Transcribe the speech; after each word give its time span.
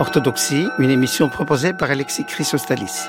Orthodoxie, 0.00 0.68
une 0.80 0.90
émission 0.90 1.28
proposée 1.28 1.72
par 1.72 1.88
Alexis 1.88 2.24
Chrysostalis. 2.24 3.06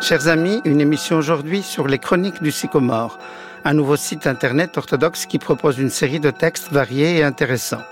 Chers 0.00 0.28
amis, 0.28 0.62
une 0.64 0.80
émission 0.80 1.16
aujourd'hui 1.16 1.62
sur 1.62 1.88
les 1.88 1.98
chroniques 1.98 2.40
du 2.40 2.52
sycomore, 2.52 3.18
un 3.64 3.74
nouveau 3.74 3.96
site 3.96 4.28
internet 4.28 4.78
orthodoxe 4.78 5.26
qui 5.26 5.40
propose 5.40 5.78
une 5.78 5.90
série 5.90 6.20
de 6.20 6.30
textes 6.30 6.70
variés 6.70 7.16
et 7.16 7.24
intéressants. 7.24 7.82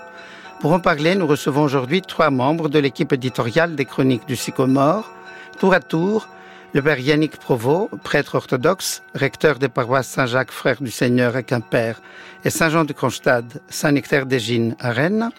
Pour 0.61 0.71
en 0.71 0.79
parler, 0.79 1.15
nous 1.15 1.27
recevons 1.27 1.63
aujourd'hui 1.63 2.01
trois 2.01 2.29
membres 2.29 2.69
de 2.69 2.79
l'équipe 2.79 3.11
éditoriale 3.11 3.75
des 3.75 3.83
chroniques 3.83 4.25
du 4.25 4.37
sycomore. 4.37 5.11
Tour 5.59 5.73
à 5.73 5.81
tour, 5.81 6.29
le 6.75 6.81
père 6.81 6.99
Yannick 6.99 7.37
Provost, 7.37 7.89
prêtre 8.03 8.35
orthodoxe, 8.35 9.01
recteur 9.13 9.59
des 9.59 9.69
paroisses 9.69 10.09
Saint-Jacques, 10.09 10.51
frère 10.51 10.81
du 10.81 10.91
Seigneur 10.91 11.33
à 11.37 11.41
Quimper, 11.41 12.01
et 12.43 12.49
Saint-Jean 12.49 12.83
de 12.83 12.91
Kronstadt, 12.91 13.45
Saint-Nectaire 13.69 14.25
d'Égine 14.25 14.75
à 14.79 14.91
Rennes. 14.91 15.29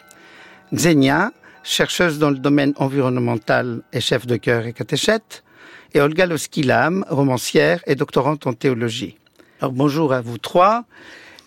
Xenia, 0.72 1.32
chercheuse 1.62 2.18
dans 2.18 2.30
le 2.30 2.38
domaine 2.38 2.72
environnemental 2.76 3.82
et 3.92 4.00
chef 4.00 4.26
de 4.26 4.36
chœur 4.36 4.64
et 4.64 4.72
catéchète 4.72 5.44
et 5.92 6.00
Olga 6.00 6.24
Loskilam, 6.24 7.04
romancière 7.10 7.82
et 7.86 7.96
doctorante 7.96 8.46
en 8.46 8.54
théologie. 8.54 9.18
Alors 9.60 9.72
bonjour 9.72 10.14
à 10.14 10.22
vous 10.22 10.38
trois. 10.38 10.84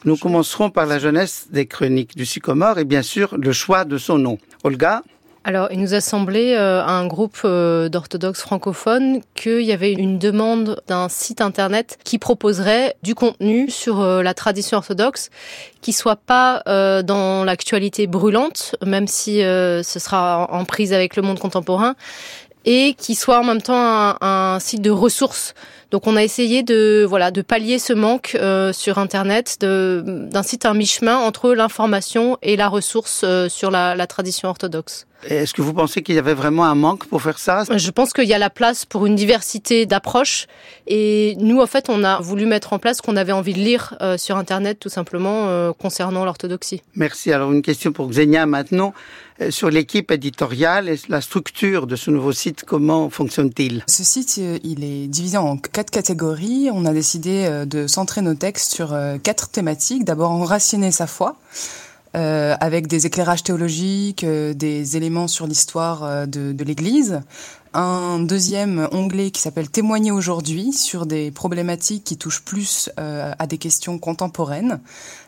Nous 0.06 0.18
commencerons 0.18 0.70
par 0.70 0.86
la 0.86 1.00
jeunesse 1.00 1.48
des 1.50 1.66
chroniques 1.66 2.16
du 2.16 2.28
sycomore 2.28 2.78
et 2.78 2.86
bien 2.86 3.02
sûr 3.02 3.36
le 3.36 3.52
choix 3.54 3.86
de 3.86 3.98
son 3.98 4.20
nom. 4.20 4.38
Olga 4.64 5.02
alors, 5.46 5.70
il 5.72 5.80
nous 5.80 5.94
a 5.94 6.02
semblé 6.02 6.54
euh, 6.54 6.84
à 6.84 6.92
un 6.92 7.08
groupe 7.08 7.40
euh, 7.46 7.88
d'orthodoxes 7.88 8.42
francophones 8.42 9.22
qu'il 9.36 9.62
y 9.62 9.72
avait 9.72 9.94
une 9.94 10.20
demande 10.20 10.82
d'un 10.88 11.08
site 11.08 11.40
internet 11.40 11.98
qui 12.04 12.20
proposerait 12.20 12.98
du 13.04 13.16
contenu 13.16 13.70
sur 13.70 14.02
euh, 14.02 14.22
la 14.22 14.34
tradition 14.34 14.78
orthodoxe 14.78 15.30
qui 15.82 15.94
soit 15.94 16.18
pas 16.18 16.62
dans 17.04 17.46
l'actualité 17.46 18.06
brûlante, 18.06 18.76
même 18.86 19.08
si 19.08 19.40
ce 19.40 19.82
sera 19.84 20.50
en 20.52 20.66
prise 20.66 20.92
avec 20.92 21.16
le 21.16 21.22
monde 21.22 21.40
contemporain, 21.40 21.96
et 22.66 22.96
qui 22.96 23.16
soit 23.16 23.40
en 23.40 23.46
même 23.46 23.62
temps 23.62 23.82
un, 23.82 24.18
un 24.20 24.60
site 24.60 24.82
de 24.82 24.90
ressources. 24.90 25.54
Donc 25.92 26.06
on 26.06 26.16
a 26.16 26.24
essayé 26.24 26.62
de 26.62 27.06
voilà 27.08 27.32
de 27.32 27.42
pallier 27.42 27.80
ce 27.80 27.94
manque 27.94 28.38
euh, 28.40 28.72
sur 28.74 29.00
internet 29.00 29.58
d'un 29.62 30.44
site 30.44 30.66
à 30.66 30.74
mi-chemin 30.74 31.18
entre 31.18 31.54
l'information 31.54 32.38
et 32.42 32.56
la 32.56 32.68
ressource 32.68 33.22
euh, 33.24 33.50
sur 33.50 33.72
la, 33.72 33.96
la 33.96 34.08
tradition 34.08 34.50
orthodoxe. 34.50 35.08
Est-ce 35.28 35.54
que 35.54 35.62
vous 35.62 35.74
pensez 35.74 36.02
qu'il 36.02 36.16
y 36.16 36.18
avait 36.18 36.34
vraiment 36.34 36.64
un 36.64 36.76
manque 36.76 37.06
pour 37.06 37.22
faire 37.22 37.40
ça? 37.40 37.64
Je 37.76 37.92
pense 37.92 38.14
qu'il 38.14 38.28
y 38.28 38.34
a 38.34 38.38
la 38.38 38.50
place 38.50 38.86
pour 38.86 39.06
une 39.06 39.16
diversité 39.16 39.86
d'approches. 39.86 40.48
Et 40.88 41.36
nous, 41.40 41.60
en 41.60 41.68
fait, 41.68 41.90
on 41.90 42.04
a 42.06 42.22
voulu 42.22 42.46
mettre 42.46 42.72
en 42.72 42.80
place 42.80 42.98
ce 42.98 43.02
qu'on 43.02 43.18
avait 43.18 43.34
envie 43.34 43.54
de 43.54 43.60
lire 43.60 43.96
euh, 44.02 44.18
sur 44.18 44.38
Internet, 44.38 44.80
tout 44.80 44.90
simplement, 44.90 45.48
euh, 45.48 45.74
concernant 45.74 46.24
l'orthodoxie. 46.24 46.82
Merci. 46.96 47.34
Alors, 47.34 47.52
une 47.52 47.62
question 47.62 47.92
pour 47.92 48.08
Xenia 48.08 48.46
maintenant. 48.46 48.94
Euh, 49.42 49.52
sur 49.52 49.70
l'équipe 49.70 50.12
éditoriale 50.12 50.90
et 50.90 51.00
la 51.08 51.22
structure 51.22 51.88
de 51.88 51.96
ce 51.96 52.12
nouveau 52.12 52.34
site, 52.34 52.64
comment 52.66 53.10
fonctionne-t-il? 53.10 53.84
Ce 53.88 54.04
site, 54.04 54.38
il 54.38 54.84
est 54.84 55.08
divisé 55.08 55.38
en 55.38 55.58
quatre 55.80 55.92
catégories. 55.92 56.70
On 56.74 56.84
a 56.84 56.92
décidé 56.92 57.64
de 57.66 57.88
centrer 57.88 58.22
nos 58.22 58.34
textes 58.34 58.74
sur 58.74 58.94
quatre 59.24 59.48
thématiques. 59.48 60.04
D'abord, 60.04 60.32
enraciner 60.32 60.92
sa 60.92 61.08
foi. 61.08 61.38
Euh, 62.16 62.56
avec 62.60 62.88
des 62.88 63.06
éclairages 63.06 63.44
théologiques, 63.44 64.24
euh, 64.24 64.56
des 64.56 64.98
éléments 64.98 65.28
sur 65.28 65.46
l'histoire 65.46 66.04
euh, 66.04 66.26
de, 66.26 66.54
de 66.54 66.64
l'Église, 66.64 67.22
un 67.76 68.18
deuxième 68.18 68.88
onglet 68.92 69.30
qui 69.30 69.42
s'appelle 69.42 69.70
Témoigner 69.70 70.12
aujourd'hui 70.12 70.74
sur 70.74 71.06
des 71.06 71.30
problématiques 71.30 72.04
qui 72.04 72.18
touchent 72.18 72.44
plus 72.44 72.90
euh, 73.00 73.32
à 73.38 73.46
des 73.46 73.60
questions 73.60 74.00
contemporaines. 74.00 74.80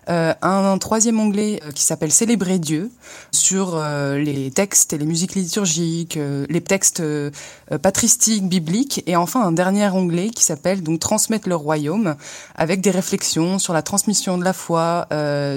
Euh, 0.09 0.33
un, 0.41 0.77
troisième 0.77 1.19
onglet 1.19 1.59
euh, 1.63 1.71
qui 1.71 1.83
s'appelle 1.83 2.11
Célébrer 2.11 2.59
Dieu 2.59 2.91
sur 3.31 3.81
les 4.15 4.51
textes 4.51 4.93
et 4.93 4.97
les 4.97 5.05
musiques 5.05 5.35
liturgiques, 5.35 6.17
les 6.49 6.61
textes 6.61 7.03
patristiques, 7.81 8.47
bibliques. 8.47 9.03
Et 9.07 9.15
enfin 9.15 9.41
un 9.41 9.51
dernier 9.51 9.89
onglet 9.89 10.29
qui 10.29 10.43
s'appelle 10.43 10.83
donc 10.83 10.99
Transmettre 10.99 11.49
le 11.49 11.55
royaume 11.55 12.15
avec 12.55 12.81
des 12.81 12.91
réflexions 12.91 13.59
sur 13.59 13.73
la 13.73 13.81
transmission 13.81 14.37
de 14.37 14.43
la 14.43 14.53
foi, 14.53 15.07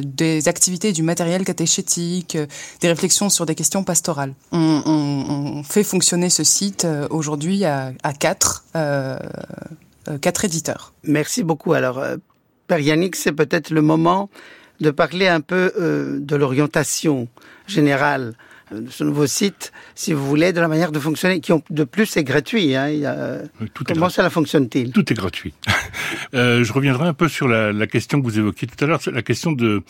des 0.02 0.48
activités 0.48 0.92
du 0.92 1.02
matériel 1.02 1.44
catéchétique, 1.44 2.38
des 2.80 2.88
réflexions 2.88 3.28
sur 3.28 3.46
des 3.46 3.54
questions 3.54 3.84
pastorales. 3.84 4.34
On, 4.52 5.62
fait 5.64 5.84
fonctionner 5.84 6.30
ce 6.30 6.44
site 6.44 6.84
euh, 6.84 7.06
aujourd'hui 7.10 7.64
à, 7.64 7.92
quatre, 8.18 8.64
euh, 8.76 9.18
euh, 10.08 10.18
quatre 10.18 10.44
éditeurs. 10.44 10.92
Merci 11.04 11.42
beaucoup. 11.42 11.72
Alors, 11.72 12.02
Père 12.66 12.80
Yannick, 12.80 13.16
c'est 13.16 13.32
peut-être 13.32 13.70
le 13.70 13.82
moment 13.82 14.30
de 14.80 14.90
parler 14.90 15.28
un 15.28 15.40
peu 15.40 15.72
de 16.20 16.36
l'orientation 16.36 17.28
générale 17.66 18.34
de 18.72 18.90
ce 18.90 19.04
nouveau 19.04 19.26
site, 19.26 19.72
si 19.94 20.12
vous 20.12 20.26
voulez, 20.26 20.52
de 20.52 20.60
la 20.60 20.68
manière 20.68 20.90
de 20.90 20.98
fonctionner, 20.98 21.40
qui 21.40 21.52
ont 21.52 21.62
de 21.70 21.84
plus 21.84 22.16
est 22.16 22.24
gratuit. 22.24 22.74
Hein, 22.74 22.88
il 22.88 23.68
tout 23.72 23.84
comment 23.84 24.08
cela 24.08 24.30
fonctionne-t-il? 24.30 24.90
Tout 24.90 25.12
est 25.12 25.16
gratuit. 25.16 25.54
je 26.32 26.72
reviendrai 26.72 27.06
un 27.06 27.14
peu 27.14 27.28
sur 27.28 27.46
la, 27.46 27.72
la, 27.72 27.86
question 27.86 28.20
que 28.20 28.24
vous 28.24 28.38
évoquiez 28.38 28.66
tout 28.66 28.82
à 28.82 28.88
l'heure, 28.88 29.00
la 29.06 29.22
question 29.22 29.52
de 29.52 29.84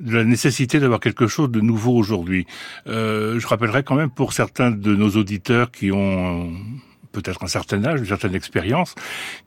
de 0.00 0.14
la 0.14 0.24
nécessité 0.24 0.78
d'avoir 0.80 1.00
quelque 1.00 1.26
chose 1.26 1.50
de 1.50 1.60
nouveau 1.60 1.96
aujourd'hui. 1.96 2.46
Euh, 2.86 3.38
je 3.38 3.46
rappellerai 3.46 3.82
quand 3.82 3.94
même 3.94 4.10
pour 4.10 4.32
certains 4.32 4.70
de 4.70 4.94
nos 4.94 5.10
auditeurs 5.10 5.70
qui 5.70 5.90
ont 5.90 6.52
peut-être 7.16 7.42
un 7.42 7.48
certain 7.48 7.84
âge, 7.84 8.00
une 8.00 8.06
certaine 8.06 8.34
expérience, 8.34 8.94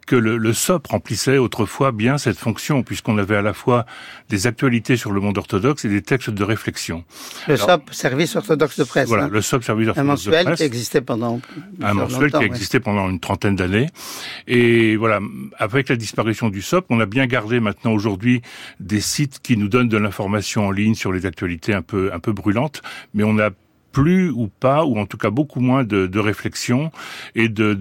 que 0.07 0.15
le, 0.15 0.37
le, 0.37 0.53
SOP 0.53 0.87
remplissait 0.87 1.37
autrefois 1.37 1.91
bien 1.91 2.17
cette 2.17 2.37
fonction, 2.37 2.81
puisqu'on 2.83 3.17
avait 3.17 3.35
à 3.35 3.41
la 3.41 3.53
fois 3.53 3.85
des 4.29 4.47
actualités 4.47 4.97
sur 4.97 5.11
le 5.11 5.21
monde 5.21 5.37
orthodoxe 5.37 5.85
et 5.85 5.89
des 5.89 6.01
textes 6.01 6.31
de 6.31 6.43
réflexion. 6.43 7.03
Le 7.47 7.57
SOP, 7.57 7.93
service 7.93 8.35
orthodoxe 8.35 8.79
de 8.79 8.83
presse. 8.83 9.07
Voilà, 9.07 9.25
hein. 9.25 9.29
le 9.31 9.41
SOP, 9.41 9.63
service 9.63 9.89
orthodoxe 9.89 10.25
de 10.25 10.31
presse. 10.31 10.39
Un 10.39 10.43
mensuel 10.43 10.57
qui 10.57 10.63
existait 10.63 11.01
pendant 11.01 11.39
un 11.81 11.93
mensuel 11.93 12.31
qui 12.31 12.43
existait 12.43 12.79
pendant 12.79 13.09
une 13.09 13.19
trentaine 13.19 13.55
d'années. 13.55 13.87
Et 14.47 14.95
voilà, 14.95 15.19
avec 15.57 15.89
la 15.89 15.95
disparition 15.95 16.49
du 16.49 16.61
SOP, 16.61 16.85
on 16.89 16.99
a 16.99 17.05
bien 17.05 17.27
gardé 17.27 17.59
maintenant 17.59 17.93
aujourd'hui 17.93 18.41
des 18.79 19.01
sites 19.01 19.39
qui 19.41 19.57
nous 19.57 19.67
donnent 19.67 19.89
de 19.89 19.97
l'information 19.97 20.67
en 20.67 20.71
ligne 20.71 20.95
sur 20.95 21.11
les 21.11 21.25
actualités 21.25 21.73
un 21.73 21.81
peu 21.81 22.11
un 22.13 22.19
peu 22.19 22.33
brûlantes, 22.33 22.81
mais 23.13 23.23
on 23.23 23.37
a 23.39 23.49
plus 23.91 24.29
ou 24.29 24.47
pas, 24.47 24.85
ou 24.85 24.97
en 24.97 25.05
tout 25.05 25.17
cas 25.17 25.29
beaucoup 25.29 25.59
moins 25.59 25.83
de, 25.83 26.07
de 26.07 26.19
réflexion 26.19 26.91
et 27.35 27.49
de 27.49 27.73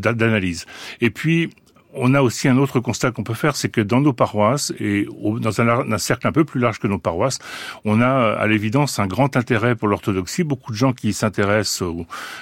d'analyse. 0.00 0.66
Et 1.00 1.10
puis 1.10 1.50
on 1.94 2.14
a 2.14 2.22
aussi 2.22 2.48
un 2.48 2.58
autre 2.58 2.80
constat 2.80 3.10
qu'on 3.10 3.24
peut 3.24 3.34
faire, 3.34 3.56
c'est 3.56 3.68
que 3.68 3.80
dans 3.80 4.00
nos 4.00 4.12
paroisses 4.12 4.72
et 4.78 5.06
dans 5.40 5.60
un, 5.60 5.98
cercle 5.98 6.26
un 6.26 6.32
peu 6.32 6.44
plus 6.44 6.60
large 6.60 6.78
que 6.78 6.86
nos 6.86 6.98
paroisses, 6.98 7.38
on 7.84 8.00
a 8.00 8.08
à 8.08 8.46
l'évidence 8.46 8.98
un 8.98 9.06
grand 9.06 9.36
intérêt 9.36 9.74
pour 9.76 9.88
l'orthodoxie, 9.88 10.44
beaucoup 10.44 10.72
de 10.72 10.76
gens 10.76 10.92
qui 10.92 11.12
s'intéressent 11.12 11.84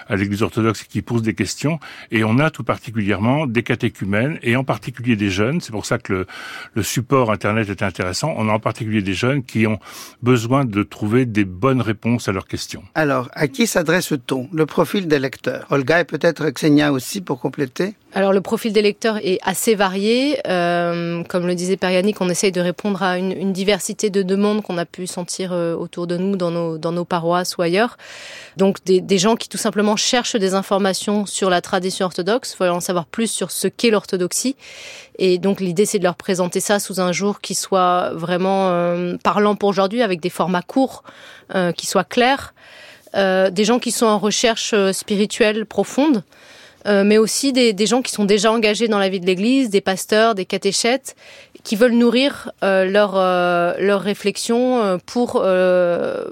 à 0.08 0.16
l'Église 0.16 0.42
orthodoxe 0.42 0.82
et 0.82 0.86
qui 0.86 1.02
posent 1.02 1.22
des 1.22 1.34
questions, 1.34 1.78
et 2.10 2.24
on 2.24 2.38
a 2.38 2.50
tout 2.50 2.64
particulièrement 2.64 3.46
des 3.46 3.62
catéchumènes 3.62 4.38
et 4.42 4.56
en 4.56 4.64
particulier 4.64 5.16
des 5.16 5.30
jeunes. 5.30 5.60
C'est 5.60 5.72
pour 5.72 5.86
ça 5.86 5.98
que 5.98 6.12
le, 6.12 6.26
le 6.74 6.82
support 6.82 7.30
Internet 7.30 7.68
est 7.68 7.82
intéressant. 7.82 8.34
On 8.36 8.48
a 8.48 8.52
en 8.52 8.60
particulier 8.60 9.02
des 9.02 9.14
jeunes 9.14 9.42
qui 9.42 9.66
ont 9.66 9.78
besoin 10.22 10.64
de 10.64 10.82
trouver 10.82 11.26
des 11.26 11.44
bonnes 11.44 11.80
réponses 11.80 12.28
à 12.28 12.32
leurs 12.32 12.46
questions. 12.46 12.82
Alors, 12.94 13.28
à 13.32 13.48
qui 13.48 13.66
s'adresse-t-on? 13.66 14.48
Le 14.52 14.66
profil 14.66 15.08
des 15.08 15.18
lecteurs? 15.18 15.66
Olga 15.70 16.00
et 16.00 16.04
peut-être 16.04 16.48
Xenia 16.50 16.92
aussi 16.92 17.20
pour 17.20 17.40
compléter? 17.40 17.94
Alors, 18.12 18.32
le 18.32 18.40
profil 18.40 18.72
des 18.72 18.82
lecteurs 18.82 19.18
est 19.18 19.39
assez 19.42 19.74
varié. 19.74 20.40
Euh, 20.46 21.22
comme 21.24 21.46
le 21.46 21.54
disait 21.54 21.76
Perianic, 21.76 22.20
on 22.20 22.28
essaye 22.28 22.52
de 22.52 22.60
répondre 22.60 23.02
à 23.02 23.18
une, 23.18 23.32
une 23.32 23.52
diversité 23.52 24.10
de 24.10 24.22
demandes 24.22 24.62
qu'on 24.62 24.78
a 24.78 24.84
pu 24.84 25.06
sentir 25.06 25.52
euh, 25.52 25.74
autour 25.74 26.06
de 26.06 26.16
nous, 26.16 26.36
dans 26.36 26.50
nos, 26.50 26.78
dans 26.78 26.92
nos 26.92 27.04
paroisses 27.04 27.56
ou 27.56 27.62
ailleurs. 27.62 27.96
Donc 28.56 28.84
des, 28.84 29.00
des, 29.00 29.18
gens 29.18 29.36
qui 29.36 29.48
tout 29.48 29.58
simplement 29.58 29.96
cherchent 29.96 30.36
des 30.36 30.54
informations 30.54 31.26
sur 31.26 31.50
la 31.50 31.60
tradition 31.60 32.06
orthodoxe, 32.06 32.56
veulent 32.58 32.70
en 32.70 32.80
savoir 32.80 33.06
plus 33.06 33.30
sur 33.30 33.50
ce 33.50 33.68
qu'est 33.68 33.90
l'orthodoxie. 33.90 34.56
Et 35.18 35.38
donc 35.38 35.60
l'idée, 35.60 35.86
c'est 35.86 35.98
de 35.98 36.04
leur 36.04 36.16
présenter 36.16 36.60
ça 36.60 36.78
sous 36.78 37.00
un 37.00 37.12
jour 37.12 37.40
qui 37.40 37.54
soit 37.54 38.10
vraiment 38.14 38.70
euh, 38.70 39.16
parlant 39.22 39.54
pour 39.54 39.68
aujourd'hui, 39.68 40.02
avec 40.02 40.20
des 40.20 40.30
formats 40.30 40.62
courts, 40.62 41.02
euh, 41.54 41.72
qui 41.72 41.86
soient 41.86 42.04
clairs. 42.04 42.54
Euh, 43.16 43.50
des 43.50 43.64
gens 43.64 43.78
qui 43.78 43.90
sont 43.90 44.06
en 44.06 44.18
recherche 44.18 44.72
euh, 44.72 44.92
spirituelle 44.92 45.66
profonde. 45.66 46.22
Euh, 46.86 47.04
mais 47.04 47.18
aussi 47.18 47.52
des, 47.52 47.72
des, 47.72 47.86
gens 47.86 48.00
qui 48.00 48.10
sont 48.10 48.24
déjà 48.24 48.50
engagés 48.50 48.88
dans 48.88 48.98
la 48.98 49.08
vie 49.08 49.20
de 49.20 49.26
l'Église, 49.26 49.68
des 49.68 49.82
pasteurs, 49.82 50.34
des 50.34 50.46
catéchètes, 50.46 51.14
qui 51.64 51.76
veulent 51.76 51.92
nourrir 51.92 52.52
euh, 52.62 52.84
leur 52.84 53.14
euh, 53.16 53.74
leur 53.78 54.00
réflexion 54.00 54.82
euh, 54.82 54.98
pour 55.04 55.40
euh, 55.42 56.24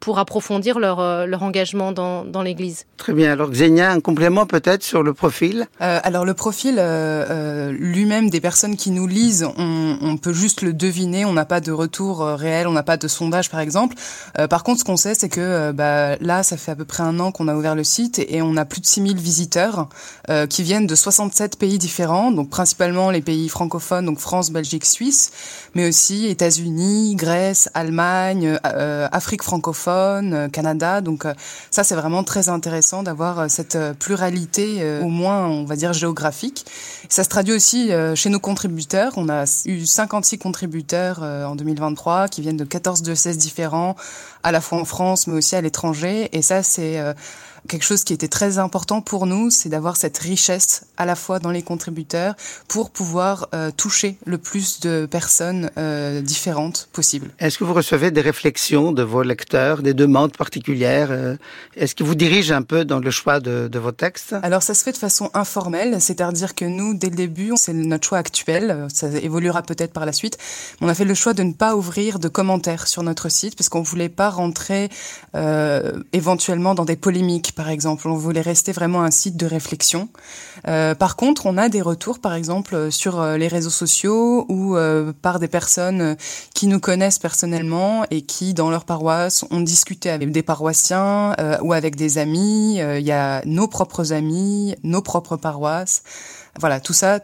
pour 0.00 0.18
approfondir 0.18 0.78
leur 0.78 1.26
leur 1.26 1.42
engagement 1.42 1.92
dans 1.92 2.24
dans 2.24 2.42
l'Église. 2.42 2.84
Très 2.96 3.12
bien. 3.12 3.32
Alors 3.32 3.50
Xenia, 3.50 3.90
un 3.90 4.00
complément 4.00 4.46
peut-être 4.46 4.82
sur 4.82 5.02
le 5.02 5.12
profil? 5.14 5.66
alors 5.80 6.24
le 6.24 6.34
profil 6.34 6.80
lui-même 7.70 8.30
des 8.30 8.40
personnes 8.40 8.76
qui 8.76 8.90
nous 8.90 9.06
lisent, 9.06 9.48
on, 9.56 9.98
on 10.00 10.16
peut 10.16 10.32
juste 10.32 10.62
le 10.62 10.72
deviner. 10.72 11.24
On 11.24 11.32
n'a 11.32 11.44
pas 11.44 11.60
de 11.60 11.72
retour 11.72 12.20
réel, 12.20 12.66
on 12.66 12.72
n'a 12.72 12.82
pas 12.82 12.96
de 12.96 13.08
sondage 13.08 13.50
par 13.50 13.60
exemple. 13.60 13.96
par 14.50 14.62
contre, 14.62 14.80
ce 14.80 14.84
qu'on 14.84 14.96
sait, 14.96 15.14
c'est 15.14 15.28
que 15.28 15.72
bah, 15.72 16.16
là, 16.20 16.42
ça 16.42 16.56
fait 16.56 16.72
à 16.72 16.76
peu 16.76 16.84
près 16.84 17.02
un 17.02 17.18
an 17.18 17.32
qu'on 17.32 17.48
a 17.48 17.54
ouvert 17.54 17.74
le 17.74 17.84
site 17.84 18.18
et 18.18 18.42
on 18.42 18.56
a 18.56 18.64
plus 18.64 18.80
de 18.80 18.86
6000 18.86 19.16
visiteurs 19.16 19.88
euh, 20.30 20.46
qui 20.46 20.62
viennent 20.62 20.86
de 20.86 20.94
67 20.94 21.58
pays 21.58 21.78
différents, 21.78 22.30
donc 22.30 22.50
principalement 22.50 23.10
les 23.10 23.22
pays 23.22 23.48
francophones, 23.48 24.06
donc 24.06 24.18
France, 24.18 24.50
Belgique, 24.50 24.61
Suisse, 24.64 25.30
mais 25.74 25.88
aussi 25.88 26.26
États-Unis, 26.26 27.14
Grèce, 27.16 27.68
Allemagne, 27.74 28.58
euh, 28.66 29.08
Afrique 29.12 29.42
francophone, 29.42 30.50
Canada. 30.50 31.00
Donc 31.00 31.24
ça, 31.70 31.84
c'est 31.84 31.94
vraiment 31.94 32.24
très 32.24 32.48
intéressant 32.48 33.02
d'avoir 33.02 33.50
cette 33.50 33.78
pluralité, 33.98 35.00
au 35.02 35.08
moins, 35.08 35.46
on 35.46 35.64
va 35.64 35.76
dire, 35.76 35.92
géographique. 35.92 36.66
Ça 37.08 37.24
se 37.24 37.28
traduit 37.28 37.54
aussi 37.54 37.90
chez 38.14 38.28
nos 38.30 38.40
contributeurs. 38.40 39.12
On 39.16 39.28
a 39.28 39.44
eu 39.66 39.84
56 39.84 40.38
contributeurs 40.38 41.22
en 41.22 41.54
2023 41.56 42.28
qui 42.28 42.40
viennent 42.40 42.56
de 42.56 42.64
14 42.64 43.02
16 43.14 43.38
différents, 43.38 43.96
à 44.42 44.52
la 44.52 44.60
fois 44.60 44.78
en 44.78 44.84
France, 44.84 45.26
mais 45.26 45.34
aussi 45.34 45.56
à 45.56 45.60
l'étranger. 45.60 46.28
Et 46.32 46.42
ça, 46.42 46.62
c'est 46.62 46.98
quelque 47.68 47.84
chose 47.84 48.04
qui 48.04 48.12
était 48.12 48.28
très 48.28 48.58
important 48.58 49.00
pour 49.00 49.26
nous, 49.26 49.50
c'est 49.50 49.68
d'avoir 49.68 49.96
cette 49.96 50.18
richesse 50.18 50.84
à 50.96 51.06
la 51.06 51.14
fois 51.14 51.38
dans 51.38 51.50
les 51.50 51.62
contributeurs 51.62 52.34
pour 52.68 52.90
pouvoir 52.90 53.48
euh, 53.54 53.70
toucher 53.70 54.16
le 54.24 54.38
plus 54.38 54.80
de 54.80 55.06
personnes 55.06 55.70
euh, 55.78 56.20
différentes 56.20 56.88
possible. 56.92 57.30
Est-ce 57.38 57.58
que 57.58 57.64
vous 57.64 57.74
recevez 57.74 58.10
des 58.10 58.20
réflexions 58.20 58.92
de 58.92 59.02
vos 59.02 59.22
lecteurs, 59.22 59.82
des 59.82 59.94
demandes 59.94 60.36
particulières 60.36 61.08
euh, 61.10 61.36
Est-ce 61.76 61.94
qu'ils 61.94 62.06
vous 62.06 62.14
dirigent 62.14 62.54
un 62.54 62.62
peu 62.62 62.84
dans 62.84 62.98
le 62.98 63.10
choix 63.10 63.40
de, 63.40 63.68
de 63.68 63.78
vos 63.78 63.92
textes? 63.92 64.34
Alors 64.42 64.62
ça 64.62 64.74
se 64.74 64.82
fait 64.82 64.92
de 64.92 64.96
façon 64.96 65.30
informelle, 65.34 66.00
c'est-à-dire 66.00 66.54
que 66.54 66.64
nous, 66.64 66.94
dès 66.94 67.10
le 67.10 67.16
début, 67.16 67.52
c'est 67.56 67.72
notre 67.72 68.06
choix 68.06 68.18
actuel, 68.18 68.86
ça 68.92 69.08
évoluera 69.08 69.62
peut-être 69.62 69.92
par 69.92 70.06
la 70.06 70.12
suite, 70.12 70.38
on 70.80 70.88
a 70.88 70.94
fait 70.94 71.04
le 71.04 71.14
choix 71.14 71.34
de 71.34 71.42
ne 71.42 71.52
pas 71.52 71.76
ouvrir 71.76 72.18
de 72.18 72.28
commentaires 72.28 72.88
sur 72.88 73.02
notre 73.02 73.28
site 73.28 73.56
parce 73.56 73.68
qu'on 73.68 73.82
voulait 73.82 74.08
pas 74.08 74.30
rentrer 74.32 74.88
éventuellement 76.12 76.74
dans 76.74 76.84
des 76.84 76.96
polémiques 76.96 77.52
par 77.54 77.68
exemple. 77.68 78.08
On 78.08 78.16
voulait 78.16 78.40
rester 78.40 78.72
vraiment 78.72 79.02
un 79.02 79.10
site 79.10 79.36
de 79.36 79.46
réflexion. 79.46 80.08
Euh, 80.68 80.94
par 80.94 81.16
contre, 81.16 81.46
on 81.46 81.56
a 81.58 81.68
des 81.68 81.82
retours, 81.82 82.20
par 82.20 82.34
exemple, 82.34 82.90
sur 82.90 83.20
euh, 83.20 83.36
les 83.36 83.48
réseaux 83.48 83.70
sociaux 83.70 84.46
ou 84.48 84.76
euh, 84.76 85.12
par 85.22 85.38
des 85.38 85.48
personnes 85.48 86.16
qui 86.54 86.66
nous 86.66 86.80
connaissent 86.80 87.18
personnellement 87.18 88.04
et 88.10 88.22
qui, 88.22 88.54
dans 88.54 88.70
leur 88.70 88.84
paroisse, 88.84 89.44
ont 89.50 89.60
discuté 89.60 90.10
avec 90.10 90.30
des 90.32 90.42
paroissiens 90.42 91.34
ou 91.62 91.72
avec 91.72 91.96
des 91.96 92.18
amis. 92.18 92.76
Il 92.78 93.04
y 93.04 93.12
a 93.12 93.42
nos 93.44 93.68
propres 93.68 94.12
amis, 94.12 94.74
nos 94.82 95.02
propres 95.02 95.36
paroisses. 95.36 96.02
Voilà, 96.58 96.80
tout 96.80 96.92
ça, 96.92 97.20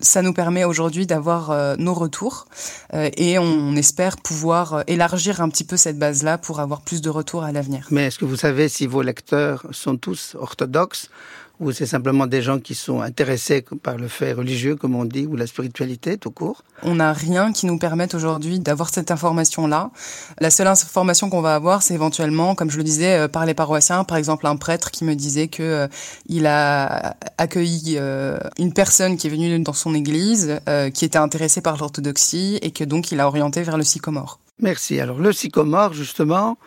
ça 0.00 0.22
nous 0.22 0.32
permet 0.32 0.64
aujourd'hui 0.64 1.06
d'avoir 1.06 1.50
euh, 1.50 1.76
nos 1.76 1.94
retours 1.94 2.46
euh, 2.94 3.10
et 3.16 3.38
on, 3.38 3.76
espère 3.76 4.16
pouvoir 4.16 4.74
euh, 4.74 4.82
élargir 4.86 5.40
un 5.40 5.48
petit 5.48 5.64
peu 5.64 5.76
cette 5.76 5.98
base-là 5.98 6.36
pour 6.36 6.60
avoir 6.60 6.80
plus 6.80 7.00
de 7.00 7.10
retours 7.10 7.44
à 7.44 7.52
l'avenir. 7.52 7.86
Mais 7.90 8.06
est-ce 8.06 8.18
que 8.18 8.24
vous 8.24 8.36
savez 8.36 8.68
si 8.68 8.86
vos 8.86 9.02
lecteurs 9.02 9.66
sont 9.70 9.96
tous 9.96 10.36
orthodoxes? 10.38 11.10
Ou 11.60 11.72
c'est 11.72 11.86
simplement 11.86 12.26
des 12.26 12.42
gens 12.42 12.58
qui 12.58 12.74
sont 12.74 13.00
intéressés 13.00 13.64
par 13.82 13.96
le 13.96 14.08
fait 14.08 14.32
religieux, 14.32 14.76
comme 14.76 14.94
on 14.94 15.04
dit, 15.04 15.26
ou 15.26 15.36
la 15.36 15.46
spiritualité 15.46 16.16
tout 16.16 16.30
court? 16.30 16.62
On 16.82 16.96
n'a 16.96 17.12
rien 17.12 17.52
qui 17.52 17.66
nous 17.66 17.78
permette 17.78 18.14
aujourd'hui 18.14 18.60
d'avoir 18.60 18.90
cette 18.90 19.10
information-là. 19.10 19.90
La 20.40 20.50
seule 20.50 20.68
information 20.68 21.30
qu'on 21.30 21.40
va 21.40 21.54
avoir, 21.54 21.82
c'est 21.82 21.94
éventuellement, 21.94 22.54
comme 22.54 22.70
je 22.70 22.76
le 22.76 22.84
disais, 22.84 23.18
euh, 23.18 23.28
par 23.28 23.46
les 23.46 23.54
paroissiens, 23.54 24.04
par 24.04 24.16
exemple 24.16 24.46
un 24.46 24.56
prêtre 24.56 24.90
qui 24.90 25.04
me 25.04 25.14
disait 25.14 25.48
que 25.48 25.62
euh, 25.62 25.88
il 26.26 26.46
a 26.46 27.16
accueilli 27.38 27.96
euh, 27.98 28.38
une 28.58 28.72
personne 28.72 29.16
qui 29.16 29.26
est 29.26 29.30
venue 29.30 29.58
dans 29.58 29.72
son 29.72 29.94
église, 29.94 30.60
qui 30.94 31.04
était 31.04 31.18
intéressée 31.18 31.60
par 31.60 31.76
l'orthodoxie, 31.78 32.58
et 32.62 32.70
que 32.70 32.84
donc 32.84 33.10
il 33.10 33.20
a 33.20 33.26
orienté 33.26 33.62
vers 33.62 33.76
le 33.76 33.84
sycomore. 33.84 34.38
Merci. 34.60 35.00
Alors 35.00 35.18
le 35.18 35.32
sycomore, 35.32 35.92
justement, 35.92 36.58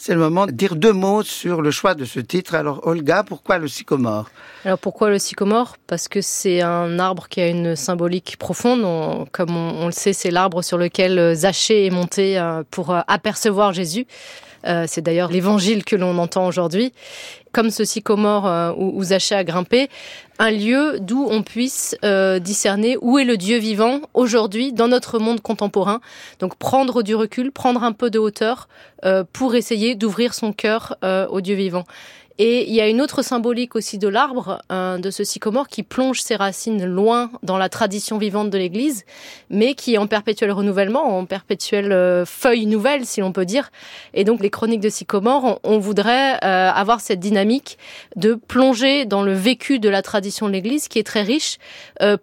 c'est 0.00 0.14
le 0.14 0.20
moment 0.20 0.46
de 0.46 0.50
dire 0.50 0.76
deux 0.76 0.94
mots 0.94 1.22
sur 1.22 1.60
le 1.60 1.70
choix 1.70 1.94
de 1.94 2.06
ce 2.06 2.20
titre. 2.20 2.54
Alors 2.54 2.86
Olga, 2.86 3.22
pourquoi 3.22 3.58
le 3.58 3.68
sycomore? 3.68 4.30
Alors 4.64 4.78
pourquoi 4.78 5.10
le 5.10 5.18
sycomore? 5.18 5.76
Parce 5.86 6.08
que 6.08 6.22
c'est 6.22 6.62
un 6.62 6.98
arbre 6.98 7.28
qui 7.28 7.42
a 7.42 7.48
une 7.48 7.76
symbolique 7.76 8.38
profonde. 8.38 9.28
comme 9.30 9.54
on, 9.54 9.84
le 9.84 9.92
sait, 9.92 10.14
c'est 10.14 10.30
l'arbre 10.30 10.62
sur 10.62 10.78
lequel 10.78 11.34
Zachée 11.34 11.84
est 11.84 11.90
monté 11.90 12.38
euh, 12.38 12.62
pour 12.70 12.92
euh, 12.92 13.00
apercevoir 13.08 13.74
Jésus. 13.74 14.06
Euh, 14.66 14.84
c'est 14.86 15.00
d'ailleurs 15.00 15.30
l'évangile 15.30 15.84
que 15.84 15.96
l'on 15.96 16.18
entend 16.18 16.46
aujourd'hui. 16.46 16.92
Comme 17.52 17.70
ce 17.70 17.84
sycomore 17.84 18.46
euh, 18.46 18.72
où, 18.76 19.02
Zachée 19.02 19.34
a 19.34 19.44
grimpé, 19.44 19.88
un 20.38 20.50
lieu 20.50 20.98
d'où 21.00 21.26
on 21.28 21.42
puisse 21.42 21.96
euh, 22.04 22.38
discerner 22.38 22.96
où 23.00 23.18
est 23.18 23.24
le 23.24 23.36
Dieu 23.36 23.58
vivant 23.58 24.00
aujourd'hui 24.14 24.72
dans 24.72 24.88
notre 24.88 25.18
monde 25.18 25.40
contemporain. 25.40 26.00
Donc 26.38 26.56
prendre 26.56 27.02
du 27.02 27.14
recul, 27.14 27.50
prendre 27.50 27.82
un 27.82 27.92
peu 27.92 28.10
de 28.10 28.18
hauteur 28.18 28.68
pour 29.32 29.54
essayer 29.54 29.94
d'ouvrir 29.94 30.34
son 30.34 30.52
cœur 30.52 30.98
au 31.30 31.40
Dieu 31.40 31.54
vivant. 31.54 31.84
Et 32.42 32.66
il 32.66 32.74
y 32.74 32.80
a 32.80 32.88
une 32.88 33.02
autre 33.02 33.20
symbolique 33.20 33.76
aussi 33.76 33.98
de 33.98 34.08
l'arbre, 34.08 34.62
euh, 34.72 34.96
de 34.96 35.10
ce 35.10 35.24
sycomore, 35.24 35.68
qui 35.68 35.82
plonge 35.82 36.22
ses 36.22 36.36
racines 36.36 36.86
loin 36.86 37.30
dans 37.42 37.58
la 37.58 37.68
tradition 37.68 38.16
vivante 38.16 38.48
de 38.48 38.56
l'Église, 38.56 39.04
mais 39.50 39.74
qui 39.74 39.92
est 39.92 39.98
en 39.98 40.06
perpétuel 40.06 40.50
renouvellement, 40.50 41.18
en 41.18 41.26
perpétuelle 41.26 41.92
euh, 41.92 42.24
feuille 42.24 42.64
nouvelle, 42.64 43.04
si 43.04 43.20
l'on 43.20 43.32
peut 43.32 43.44
dire. 43.44 43.70
Et 44.14 44.24
donc 44.24 44.40
les 44.40 44.48
chroniques 44.48 44.80
de 44.80 44.88
sycomore, 44.88 45.60
on, 45.64 45.78
voudrait 45.78 46.42
euh, 46.42 46.70
avoir 46.70 47.02
cette 47.02 47.20
dynamique 47.20 47.76
de 48.16 48.32
plonger 48.32 49.04
dans 49.04 49.22
le 49.22 49.34
vécu 49.34 49.78
de 49.78 49.90
la 49.90 50.00
tradition 50.00 50.46
de 50.46 50.52
l'Église, 50.52 50.88
qui 50.88 50.98
est 50.98 51.06
très 51.06 51.22
riche, 51.22 51.58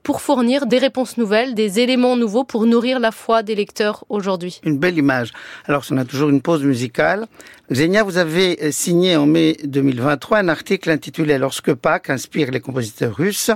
pour 0.01 0.21
fournir 0.21 0.65
des 0.65 0.79
réponses 0.79 1.17
nouvelles, 1.17 1.53
des 1.53 1.79
éléments 1.79 2.17
nouveaux 2.17 2.43
pour 2.43 2.65
nourrir 2.65 2.99
la 2.99 3.11
foi 3.11 3.43
des 3.43 3.53
lecteurs 3.53 4.03
aujourd'hui. 4.09 4.61
Une 4.63 4.79
belle 4.79 4.97
image. 4.97 5.31
Alors, 5.65 5.83
on 5.91 5.97
a 5.97 6.05
toujours 6.05 6.29
une 6.29 6.41
pause 6.41 6.63
musicale. 6.63 7.27
Xenia, 7.69 8.03
vous 8.03 8.17
avez 8.17 8.71
signé 8.71 9.17
en 9.17 9.25
mai 9.25 9.57
2020 9.65 10.31
un 10.31 10.47
article 10.47 10.89
intitulé 10.89 11.37
Lorsque 11.37 11.73
Pâques 11.73 12.09
inspire 12.09 12.49
les 12.49 12.61
compositeurs 12.61 13.13
russes. 13.13 13.51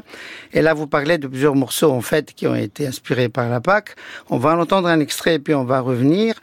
Et 0.51 0.61
là, 0.61 0.73
vous 0.73 0.85
parlez 0.85 1.17
de 1.17 1.27
plusieurs 1.27 1.55
morceaux, 1.55 1.91
en 1.91 2.01
fait, 2.01 2.33
qui 2.33 2.45
ont 2.45 2.55
été 2.55 2.85
inspirés 2.85 3.29
par 3.29 3.47
la 3.47 3.61
Pâques. 3.61 3.95
On 4.29 4.37
va 4.37 4.53
en 4.53 4.59
entendre 4.59 4.89
un 4.89 4.99
extrait 4.99 5.35
et 5.35 5.39
puis 5.39 5.53
on 5.53 5.63
va 5.63 5.79
revenir. 5.79 6.35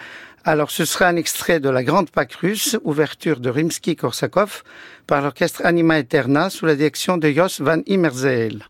Alors, 0.44 0.70
ce 0.70 0.86
sera 0.86 1.08
un 1.08 1.16
extrait 1.16 1.60
de 1.60 1.68
la 1.68 1.84
Grande 1.84 2.08
Pâque 2.08 2.32
russe, 2.40 2.78
ouverture 2.84 3.38
de 3.38 3.50
Rimsky-Korsakov 3.50 4.62
par 5.06 5.20
l'orchestre 5.20 5.60
Anima 5.62 5.98
Eterna 5.98 6.48
sous 6.48 6.64
la 6.64 6.74
direction 6.74 7.18
de 7.18 7.30
Jos 7.30 7.62
van 7.62 7.82
Immerzeel. 7.86 8.64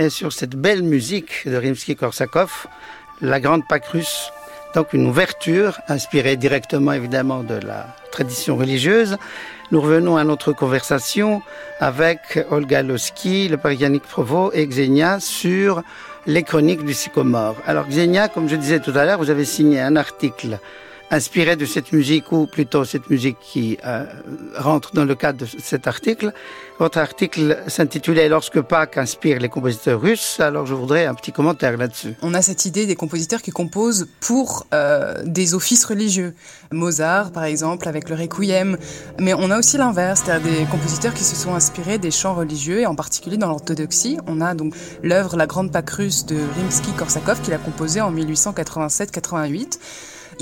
Et 0.00 0.08
sur 0.08 0.32
cette 0.32 0.56
belle 0.56 0.82
musique 0.82 1.46
de 1.46 1.56
Rimsky-Korsakov, 1.56 2.66
la 3.20 3.38
Grande 3.38 3.68
Pâque 3.68 3.84
russe. 3.88 4.32
Donc 4.74 4.94
une 4.94 5.06
ouverture 5.06 5.78
inspirée 5.88 6.36
directement 6.36 6.92
évidemment 6.92 7.42
de 7.42 7.54
la 7.54 7.94
tradition 8.10 8.56
religieuse. 8.56 9.18
Nous 9.72 9.80
revenons 9.80 10.16
à 10.16 10.24
notre 10.24 10.52
conversation 10.54 11.42
avec 11.80 12.42
Olga 12.50 12.82
Losky, 12.82 13.48
le 13.48 13.58
père 13.58 13.72
Yannick 13.72 14.04
Provost 14.04 14.56
et 14.56 14.66
Xenia 14.66 15.20
sur 15.20 15.82
les 16.26 16.44
chroniques 16.44 16.84
du 16.84 16.94
sycomore. 16.94 17.56
Alors 17.66 17.86
Xenia, 17.86 18.28
comme 18.28 18.48
je 18.48 18.56
disais 18.56 18.80
tout 18.80 18.92
à 18.96 19.04
l'heure, 19.04 19.18
vous 19.18 19.30
avez 19.30 19.44
signé 19.44 19.80
un 19.80 19.96
article 19.96 20.58
inspiré 21.10 21.56
de 21.56 21.66
cette 21.66 21.92
musique, 21.92 22.30
ou 22.32 22.46
plutôt 22.46 22.84
cette 22.84 23.10
musique 23.10 23.36
qui 23.40 23.78
euh, 23.84 24.04
rentre 24.56 24.92
dans 24.94 25.04
le 25.04 25.14
cadre 25.14 25.44
de 25.44 25.46
cet 25.60 25.86
article. 25.86 26.32
Votre 26.78 26.98
article 26.98 27.58
s'intitulait 27.66 28.28
Lorsque 28.28 28.60
Pâques 28.60 28.96
inspire 28.96 29.38
les 29.40 29.48
compositeurs 29.48 30.00
russes. 30.00 30.38
Alors 30.40 30.66
je 30.66 30.74
voudrais 30.74 31.06
un 31.06 31.14
petit 31.14 31.32
commentaire 31.32 31.76
là-dessus. 31.76 32.14
On 32.22 32.32
a 32.32 32.42
cette 32.42 32.64
idée 32.64 32.86
des 32.86 32.94
compositeurs 32.94 33.42
qui 33.42 33.50
composent 33.50 34.06
pour 34.20 34.66
euh, 34.72 35.14
des 35.24 35.54
offices 35.54 35.84
religieux. 35.84 36.34
Mozart, 36.72 37.32
par 37.32 37.44
exemple, 37.44 37.88
avec 37.88 38.08
le 38.08 38.14
Requiem. 38.14 38.78
Mais 39.18 39.34
on 39.34 39.50
a 39.50 39.58
aussi 39.58 39.76
l'inverse, 39.76 40.22
c'est-à-dire 40.24 40.52
des 40.52 40.64
compositeurs 40.66 41.12
qui 41.12 41.24
se 41.24 41.34
sont 41.34 41.54
inspirés 41.54 41.98
des 41.98 42.10
chants 42.10 42.34
religieux, 42.34 42.80
et 42.80 42.86
en 42.86 42.94
particulier 42.94 43.36
dans 43.36 43.48
l'orthodoxie. 43.48 44.18
On 44.26 44.40
a 44.40 44.54
donc 44.54 44.74
l'œuvre 45.02 45.36
La 45.36 45.46
Grande 45.46 45.72
Pâque 45.72 45.90
russe 45.90 46.24
de 46.24 46.36
Rimsky-Korsakov 46.36 47.40
qu'il 47.42 47.52
a 47.52 47.58
composée 47.58 48.00
en 48.00 48.12
1887-88. 48.12 49.78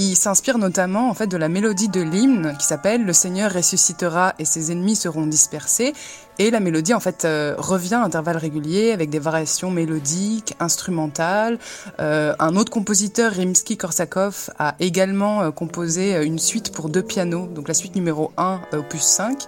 Il 0.00 0.14
s'inspire 0.14 0.58
notamment 0.58 1.10
en 1.10 1.14
fait 1.14 1.26
de 1.26 1.36
la 1.36 1.48
mélodie 1.48 1.88
de 1.88 2.00
l'hymne 2.00 2.54
qui 2.56 2.64
s'appelle 2.64 3.04
Le 3.04 3.12
Seigneur 3.12 3.52
ressuscitera 3.52 4.32
et 4.38 4.44
ses 4.44 4.70
ennemis 4.70 4.94
seront 4.94 5.26
dispersés. 5.26 5.92
Et 6.38 6.52
la 6.52 6.60
mélodie 6.60 6.94
en 6.94 7.00
fait 7.00 7.24
euh, 7.24 7.56
revient 7.58 7.96
à 7.96 8.04
intervalles 8.04 8.36
réguliers 8.36 8.92
avec 8.92 9.10
des 9.10 9.18
variations 9.18 9.72
mélodiques, 9.72 10.54
instrumentales. 10.60 11.58
Euh, 11.98 12.32
un 12.38 12.54
autre 12.54 12.70
compositeur, 12.70 13.32
Rimsky-Korsakov, 13.32 14.50
a 14.56 14.76
également 14.78 15.42
euh, 15.42 15.50
composé 15.50 16.14
une 16.24 16.38
suite 16.38 16.70
pour 16.70 16.90
deux 16.90 17.02
pianos, 17.02 17.48
donc 17.48 17.66
la 17.66 17.74
suite 17.74 17.96
numéro 17.96 18.30
1, 18.36 18.60
opus 18.74 19.02
5 19.02 19.46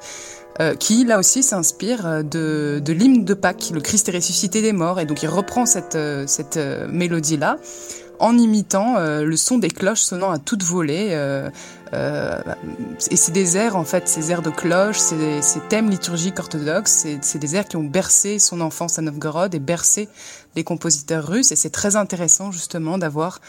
qui 0.78 1.07
là 1.07 1.19
aussi 1.19 1.42
s'inspire 1.42 2.23
de, 2.23 2.83
l'hymne 2.87 3.25
de 3.25 3.33
Pâques, 3.33 3.71
le 3.73 3.80
Christ 3.80 4.11
est 4.11 4.12
ressuscité 4.12 4.61
des 4.61 4.75
morts, 4.75 5.00
et 5.00 5.07
donc 5.07 5.23
il 5.23 5.28
reprend 5.28 5.64
cette, 5.64 5.97
cette 6.26 6.59
mélodie-là 6.90 7.57
en 8.21 8.39
imitant 8.39 8.97
euh, 8.99 9.25
le 9.25 9.37
son 9.37 9.59
des 9.59 9.71
cloches 9.71 10.03
sonnant 10.03 10.31
à 10.31 10.39
toute 10.39 10.62
volée. 10.62 11.09
Euh, 11.92 12.40
euh, 12.47 12.54
et 13.11 13.16
c'est 13.16 13.32
des 13.32 13.56
airs, 13.56 13.76
en 13.76 13.85
fait, 13.85 14.09
ces 14.09 14.30
airs 14.30 14.42
de 14.42 14.50
cloches, 14.50 14.99
ces, 14.99 15.42
ces 15.42 15.61
thèmes 15.61 15.90
liturgiques 15.90 16.38
orthodoxes, 16.38 17.06
c'est 17.20 17.38
des 17.38 17.56
airs 17.56 17.66
qui 17.66 17.76
ont 17.76 17.85
bercé 17.85 18.38
son 18.38 18.61
enfance 18.61 18.99
à 18.99 19.02
Novgorod 19.02 19.54
et 19.54 19.59
bercé 19.59 20.09
les 20.56 20.64
compositeurs 20.64 21.26
russes. 21.26 21.52
Et 21.52 21.56
c'est 21.56 21.70
très 21.70 21.97
intéressant, 21.97 22.52
justement, 22.52 22.99
d'avoir 22.99 23.40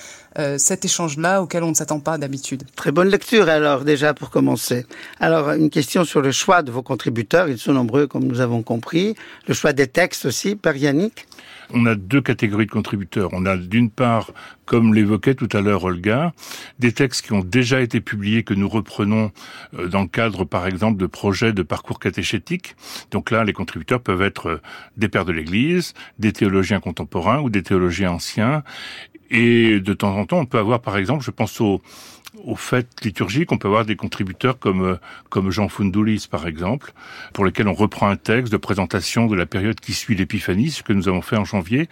cet 0.58 0.86
échange-là 0.86 1.42
auquel 1.42 1.64
on 1.64 1.70
ne 1.70 1.74
s'attend 1.76 2.00
pas 2.00 2.18
d'habitude. 2.18 2.64
Très 2.76 2.92
bonne 2.92 3.10
lecture, 3.10 3.50
alors, 3.50 3.84
déjà, 3.84 4.14
pour 4.14 4.30
commencer. 4.30 4.86
Alors, 5.20 5.52
une 5.52 5.70
question 5.70 6.06
sur 6.06 6.22
le 6.22 6.32
choix 6.32 6.62
de 6.62 6.72
vos 6.72 6.82
contributeurs. 6.82 7.50
Ils 7.50 7.58
sont 7.58 7.74
nombreux, 7.74 8.08
comme 8.08 8.24
nous 8.24 8.40
avons 8.40 8.64
compris. 8.64 9.16
Le 9.48 9.54
choix 9.54 9.74
des 9.74 9.88
textes 9.88 10.26
aussi, 10.26 10.56
Père 10.56 10.78
Yannick? 10.78 11.28
On 11.74 11.86
a 11.86 11.96
deux 11.96 12.22
catégories 12.22 12.66
de 12.66 12.72
contributeurs. 12.72 13.30
On 13.34 13.46
a 13.46 13.58
d'une 13.58 13.90
part, 13.90 14.32
comme 14.66 14.94
l'évoquait 14.94 15.36
tout 15.36 15.50
à 15.54 15.62
l'heure 15.62 15.84
Olga, 15.84 16.34
des 16.80 16.92
textes 16.94 17.26
qui 17.26 17.34
ont 17.34 17.44
déjà 17.44 17.82
été 17.82 18.02
publiés 18.02 18.31
que 18.40 18.54
nous 18.54 18.70
reprenons 18.70 19.32
euh, 19.78 19.88
dans 19.88 20.02
le 20.02 20.08
cadre, 20.08 20.46
par 20.46 20.68
exemple, 20.68 20.98
de 20.98 21.06
projets 21.06 21.54
de 21.54 21.64
parcours 21.64 22.00
catéchétique. 22.00 22.76
Donc 23.12 23.32
là, 23.32 23.44
les 23.44 23.54
contributeurs 23.54 24.02
peuvent 24.02 24.22
être 24.22 24.48
euh, 24.48 24.62
des 24.98 25.10
pères 25.10 25.26
de 25.26 25.32
l'Église, 25.32 25.94
des 26.20 26.34
théologiens 26.34 26.80
contemporains 26.80 27.42
ou 27.42 27.50
des 27.50 27.64
théologiens 27.64 28.12
anciens. 28.12 28.64
Et 29.32 29.80
de 29.80 29.94
temps 29.94 30.16
en 30.16 30.26
temps, 30.26 30.40
on 30.40 30.46
peut 30.46 30.60
avoir, 30.60 30.82
par 30.82 30.98
exemple, 30.98 31.24
je 31.24 31.32
pense 31.32 31.60
aux 31.62 31.82
aux 32.46 32.56
fêtes 32.56 33.04
liturgiques, 33.04 33.52
on 33.52 33.58
peut 33.58 33.68
avoir 33.68 33.86
des 33.86 33.96
contributeurs 33.96 34.58
comme 34.58 34.84
euh, 34.84 34.96
comme 35.30 35.52
Jean 35.52 35.68
Fundoulis 35.68 36.28
par 36.30 36.48
exemple, 36.48 36.94
pour 37.34 37.46
lesquels 37.46 37.68
on 37.68 37.74
reprend 37.74 38.10
un 38.10 38.16
texte 38.16 38.52
de 38.52 38.58
présentation 38.58 39.28
de 39.28 39.36
la 39.36 39.46
période 39.46 39.80
qui 39.80 39.94
suit 39.94 40.16
l'épiphanie, 40.16 40.70
ce 40.70 40.84
que 40.84 40.94
nous 40.94 41.08
avons 41.08 41.22
fait 41.22 41.36
en 41.36 41.46
janvier. 41.46 41.90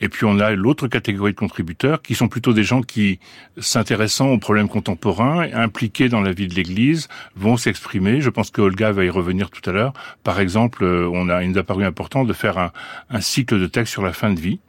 Et 0.00 0.08
puis 0.08 0.24
on 0.24 0.38
a 0.40 0.52
l'autre 0.52 0.88
catégorie 0.88 1.32
de 1.32 1.38
contributeurs 1.38 2.00
qui 2.02 2.14
sont 2.14 2.28
plutôt 2.28 2.52
des 2.52 2.64
gens 2.64 2.82
qui, 2.82 3.20
s'intéressant 3.58 4.28
aux 4.28 4.38
problèmes 4.38 4.68
contemporains, 4.68 5.46
impliqués 5.52 6.08
dans 6.08 6.20
la 6.20 6.32
vie 6.32 6.48
de 6.48 6.54
l'Église, 6.54 7.08
vont 7.36 7.56
s'exprimer. 7.56 8.20
Je 8.20 8.30
pense 8.30 8.50
que 8.50 8.60
Olga 8.60 8.92
va 8.92 9.04
y 9.04 9.10
revenir 9.10 9.50
tout 9.50 9.68
à 9.68 9.72
l'heure. 9.72 9.92
Par 10.24 10.40
exemple, 10.40 10.84
euh, 10.84 11.08
on 11.12 11.28
a, 11.28 11.42
il 11.42 11.50
nous 11.50 11.58
a 11.58 11.62
paru 11.64 11.84
important 11.84 12.24
de 12.24 12.32
faire 12.32 12.58
un, 12.58 12.72
un 13.10 13.20
cycle 13.20 13.60
de 13.60 13.66
textes 13.66 13.92
sur 13.92 14.02
la 14.02 14.12
fin 14.12 14.32
de 14.32 14.40
vie. 14.40 14.60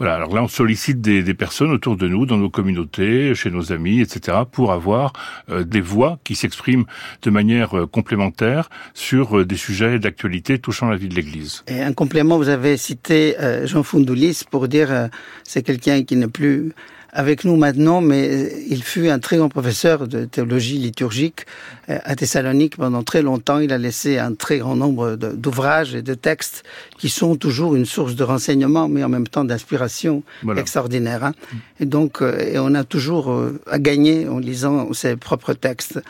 Voilà, 0.00 0.14
alors 0.14 0.34
là, 0.34 0.42
on 0.42 0.48
sollicite 0.48 1.02
des, 1.02 1.22
des, 1.22 1.34
personnes 1.34 1.70
autour 1.72 1.94
de 1.94 2.08
nous, 2.08 2.24
dans 2.24 2.38
nos 2.38 2.48
communautés, 2.48 3.34
chez 3.34 3.50
nos 3.50 3.70
amis, 3.70 4.00
etc., 4.00 4.38
pour 4.50 4.72
avoir 4.72 5.12
euh, 5.50 5.62
des 5.62 5.82
voix 5.82 6.18
qui 6.24 6.34
s'expriment 6.34 6.86
de 7.20 7.28
manière 7.28 7.78
euh, 7.78 7.86
complémentaire 7.86 8.70
sur 8.94 9.40
euh, 9.40 9.44
des 9.44 9.58
sujets 9.58 9.98
d'actualité 9.98 10.58
touchant 10.58 10.88
la 10.88 10.96
vie 10.96 11.08
de 11.08 11.14
l'Église. 11.14 11.64
Et 11.68 11.82
un 11.82 11.92
complément, 11.92 12.38
vous 12.38 12.48
avez 12.48 12.78
cité 12.78 13.36
Jean 13.64 13.82
Fundoulis 13.82 14.40
pour 14.50 14.68
dire 14.68 15.10
c'est 15.44 15.62
quelqu'un 15.62 16.02
qui 16.02 16.16
n'est 16.16 16.28
plus 16.28 16.72
avec 17.12 17.44
nous 17.44 17.56
maintenant, 17.56 18.00
mais 18.00 18.52
il 18.68 18.82
fut 18.82 19.08
un 19.08 19.18
très 19.18 19.36
grand 19.36 19.48
professeur 19.48 20.06
de 20.06 20.24
théologie 20.24 20.78
liturgique 20.78 21.46
euh, 21.88 21.98
à 22.04 22.14
Thessalonique 22.14 22.76
pendant 22.76 23.02
très 23.02 23.22
longtemps. 23.22 23.58
Il 23.58 23.72
a 23.72 23.78
laissé 23.78 24.18
un 24.18 24.34
très 24.34 24.58
grand 24.58 24.76
nombre 24.76 25.16
d'ouvrages 25.16 25.94
et 25.94 26.02
de 26.02 26.14
textes 26.14 26.62
qui 26.98 27.08
sont 27.08 27.36
toujours 27.36 27.74
une 27.74 27.86
source 27.86 28.14
de 28.14 28.24
renseignement, 28.24 28.88
mais 28.88 29.02
en 29.02 29.08
même 29.08 29.26
temps 29.26 29.44
d'inspiration 29.44 30.22
extraordinaire. 30.56 31.24
Hein. 31.24 31.32
Et 31.80 31.86
donc, 31.86 32.22
euh, 32.22 32.38
et 32.38 32.58
on 32.58 32.74
a 32.74 32.84
toujours 32.84 33.32
euh, 33.32 33.60
à 33.70 33.78
gagner 33.78 34.28
en 34.28 34.38
lisant 34.38 34.92
ses 34.92 35.16
propres 35.16 35.52
textes. 35.52 36.00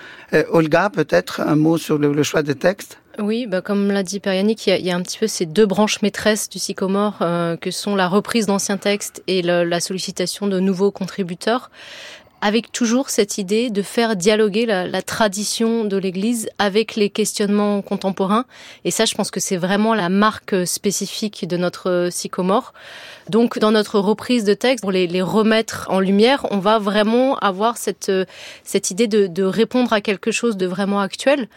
Olga, 0.50 0.90
peut-être 0.90 1.40
un 1.40 1.56
mot 1.56 1.76
sur 1.76 1.98
le, 1.98 2.12
le 2.12 2.22
choix 2.22 2.42
des 2.42 2.54
textes? 2.54 2.98
Oui, 3.18 3.46
bah 3.46 3.60
comme 3.60 3.90
l'a 3.90 4.02
dit 4.02 4.20
Perianic, 4.20 4.66
il, 4.66 4.76
il 4.76 4.86
y, 4.86 4.90
a, 4.90 4.96
un 4.96 5.02
petit 5.02 5.18
peu 5.18 5.26
ces 5.26 5.44
deux 5.44 5.66
branches 5.66 6.00
maîtresses 6.00 6.48
du 6.48 6.58
sycomore 6.58 7.18
euh, 7.22 7.56
que 7.56 7.70
sont 7.70 7.96
la 7.96 8.08
reprise 8.08 8.46
d'anciens 8.46 8.78
textes 8.78 9.22
et 9.26 9.42
le, 9.42 9.64
la 9.64 9.80
sollicitation 9.80 10.46
de 10.46 10.60
nouveaux 10.60 10.90
contributeurs 10.90 11.70
avec 12.40 12.72
toujours 12.72 13.10
cette 13.10 13.38
idée 13.38 13.70
de 13.70 13.82
faire 13.82 14.16
dialoguer 14.16 14.64
la, 14.64 14.86
la 14.86 15.02
tradition 15.02 15.84
de 15.84 15.96
l'Église 15.96 16.48
avec 16.58 16.96
les 16.96 17.10
questionnements 17.10 17.82
contemporains. 17.82 18.46
Et 18.84 18.90
ça, 18.90 19.04
je 19.04 19.14
pense 19.14 19.30
que 19.30 19.40
c'est 19.40 19.56
vraiment 19.56 19.94
la 19.94 20.08
marque 20.08 20.66
spécifique 20.66 21.46
de 21.46 21.56
notre 21.56 22.08
sycomore. 22.10 22.72
Donc, 23.28 23.58
dans 23.58 23.72
notre 23.72 23.98
reprise 23.98 24.44
de 24.44 24.54
texte, 24.54 24.82
pour 24.82 24.92
les, 24.92 25.06
les, 25.06 25.22
remettre 25.22 25.86
en 25.90 26.00
lumière, 26.00 26.46
on 26.50 26.58
va 26.58 26.78
vraiment 26.78 27.36
avoir 27.38 27.76
cette, 27.76 28.10
cette 28.64 28.90
idée 28.90 29.06
de, 29.06 29.26
de 29.26 29.42
répondre 29.42 29.92
à 29.92 30.00
quelque 30.00 30.30
chose 30.30 30.56
de 30.56 30.66
vraiment 30.66 31.00
actuel. 31.00 31.48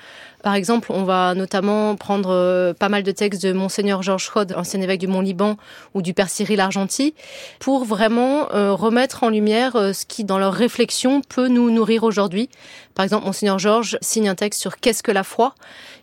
Par 0.43 0.55
exemple, 0.55 0.91
on 0.91 1.03
va 1.03 1.33
notamment 1.35 1.95
prendre 1.95 2.29
euh, 2.29 2.73
pas 2.73 2.89
mal 2.89 3.01
de 3.01 3.12
textes 3.12 3.41
de 3.41 3.53
Monseigneur 3.53 4.03
Georges 4.03 4.29
Rod, 4.29 4.53
ancien 4.57 4.81
évêque 4.81 5.00
du 5.00 5.07
Mont-Liban, 5.07 5.55
ou 5.93 6.01
du 6.01 6.13
Père 6.13 6.29
Cyril 6.29 6.59
Argenty, 6.59 7.15
pour 7.59 7.85
vraiment 7.85 8.51
euh, 8.51 8.73
remettre 8.73 9.23
en 9.23 9.29
lumière 9.29 9.77
euh, 9.77 9.93
ce 9.93 10.05
qui, 10.05 10.25
dans 10.25 10.38
leur 10.38 10.53
réflexion, 10.53 11.21
peut 11.21 11.47
nous 11.47 11.71
nourrir 11.71 12.03
aujourd'hui. 12.03 12.50
Par 12.95 13.03
exemple, 13.03 13.25
Monseigneur 13.25 13.59
Georges 13.59 13.97
signe 14.01 14.29
un 14.29 14.35
texte 14.35 14.62
sur 14.62 14.77
qu'est-ce 14.77 15.03
que 15.03 15.12
la 15.12 15.23
foi 15.23 15.55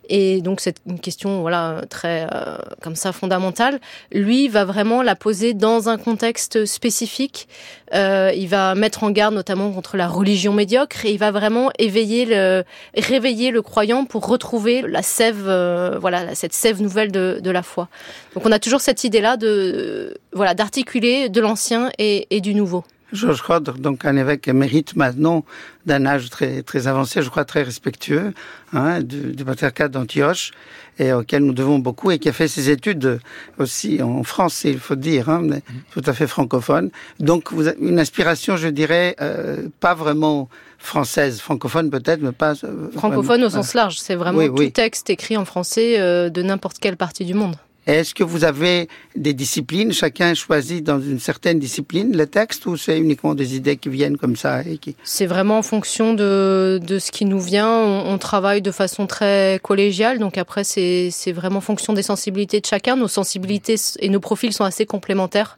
et 0.09 0.41
donc 0.41 0.59
c'est 0.59 0.75
une 0.87 0.99
question 0.99 1.41
voilà 1.41 1.83
très 1.89 2.27
euh, 2.33 2.57
comme 2.81 2.95
ça 2.95 3.13
fondamentale. 3.13 3.79
Lui 4.11 4.49
va 4.49 4.65
vraiment 4.65 5.01
la 5.01 5.15
poser 5.15 5.53
dans 5.53 5.87
un 5.87 5.97
contexte 5.97 6.65
spécifique. 6.65 7.47
Euh, 7.93 8.31
il 8.35 8.49
va 8.49 8.75
mettre 8.75 9.03
en 9.05 9.11
garde 9.11 9.33
notamment 9.33 9.71
contre 9.71 9.95
la 9.95 10.09
religion 10.09 10.53
médiocre 10.53 11.05
et 11.05 11.11
il 11.11 11.17
va 11.17 11.31
vraiment 11.31 11.71
éveiller 11.79 12.25
le 12.25 12.63
réveiller 12.97 13.51
le 13.51 13.61
croyant 13.61 14.03
pour 14.03 14.27
retrouver 14.27 14.81
la 14.81 15.01
sève 15.01 15.45
euh, 15.47 15.97
voilà 15.99 16.35
cette 16.35 16.53
sève 16.53 16.81
nouvelle 16.81 17.11
de, 17.11 17.39
de 17.41 17.51
la 17.51 17.63
foi. 17.63 17.87
Donc 18.35 18.45
on 18.45 18.51
a 18.51 18.59
toujours 18.59 18.81
cette 18.81 19.05
idée 19.05 19.21
là 19.21 19.37
de 19.37 20.17
voilà 20.33 20.53
d'articuler 20.53 21.29
de 21.29 21.39
l'ancien 21.39 21.89
et, 21.97 22.27
et 22.31 22.41
du 22.41 22.53
nouveau. 22.53 22.83
Georges 23.13 23.41
Rodre, 23.41 23.73
donc 23.73 24.05
un 24.05 24.15
évêque 24.15 24.47
mérite 24.47 24.95
maintenant 24.95 25.43
d'un 25.85 26.05
âge 26.05 26.29
très 26.29 26.61
très 26.63 26.87
avancé, 26.87 27.21
je 27.21 27.29
crois 27.29 27.45
très 27.45 27.63
respectueux, 27.63 28.33
hein, 28.73 29.01
du, 29.01 29.33
du 29.33 29.43
patriarcat 29.43 29.87
d'Antioche, 29.87 30.51
et 30.99 31.13
auquel 31.13 31.43
nous 31.43 31.53
devons 31.53 31.79
beaucoup, 31.79 32.11
et 32.11 32.19
qui 32.19 32.29
a 32.29 32.33
fait 32.33 32.47
ses 32.47 32.69
études 32.69 33.19
aussi 33.57 34.01
en 34.01 34.23
France, 34.23 34.63
il 34.63 34.79
faut 34.79 34.95
dire, 34.95 35.29
hein, 35.29 35.41
mais 35.43 35.61
tout 35.91 36.03
à 36.05 36.13
fait 36.13 36.27
francophone. 36.27 36.91
Donc 37.19 37.51
vous 37.51 37.67
avez 37.67 37.77
une 37.81 37.99
inspiration, 37.99 38.57
je 38.57 38.67
dirais, 38.67 39.15
euh, 39.21 39.67
pas 39.79 39.93
vraiment 39.93 40.49
française, 40.77 41.39
francophone 41.39 41.89
peut-être, 41.89 42.21
mais 42.21 42.31
pas... 42.31 42.53
Euh, 42.63 42.91
francophone 42.91 43.25
vraiment, 43.25 43.47
au 43.47 43.49
sens 43.49 43.73
large, 43.73 43.99
c'est 43.99 44.15
vraiment 44.15 44.39
oui, 44.39 44.47
tout 44.47 44.55
oui. 44.57 44.71
texte 44.71 45.09
écrit 45.09 45.37
en 45.37 45.45
français 45.45 45.99
euh, 45.99 46.29
de 46.29 46.41
n'importe 46.41 46.79
quelle 46.79 46.97
partie 46.97 47.25
du 47.25 47.33
monde. 47.33 47.55
Est-ce 47.87 48.13
que 48.13 48.23
vous 48.23 48.43
avez 48.43 48.87
des 49.15 49.33
disciplines? 49.33 49.91
Chacun 49.91 50.35
choisit 50.35 50.83
dans 50.83 51.01
une 51.01 51.19
certaine 51.19 51.57
discipline 51.57 52.15
le 52.15 52.27
texte 52.27 52.67
ou 52.67 52.77
c'est 52.77 52.97
uniquement 52.97 53.33
des 53.33 53.55
idées 53.55 53.77
qui 53.77 53.89
viennent 53.89 54.17
comme 54.17 54.35
ça 54.35 54.61
et 54.61 54.77
qui... 54.77 54.95
C'est 55.03 55.25
vraiment 55.25 55.57
en 55.57 55.63
fonction 55.63 56.13
de, 56.13 56.79
de 56.85 56.99
ce 56.99 57.11
qui 57.11 57.25
nous 57.25 57.39
vient. 57.39 57.71
On, 57.71 58.17
travaille 58.19 58.61
de 58.61 58.71
façon 58.71 59.07
très 59.07 59.59
collégiale, 59.63 60.19
donc 60.19 60.37
après 60.37 60.63
c'est 60.63 61.31
vraiment 61.31 61.57
en 61.57 61.61
fonction 61.61 61.93
des 61.93 62.03
sensibilités 62.03 62.61
de 62.61 62.65
chacun. 62.67 62.95
Nos 62.95 63.07
sensibilités 63.07 63.75
et 63.99 64.09
nos 64.09 64.19
profils 64.19 64.53
sont 64.53 64.63
assez 64.63 64.85
complémentaires. 64.85 65.57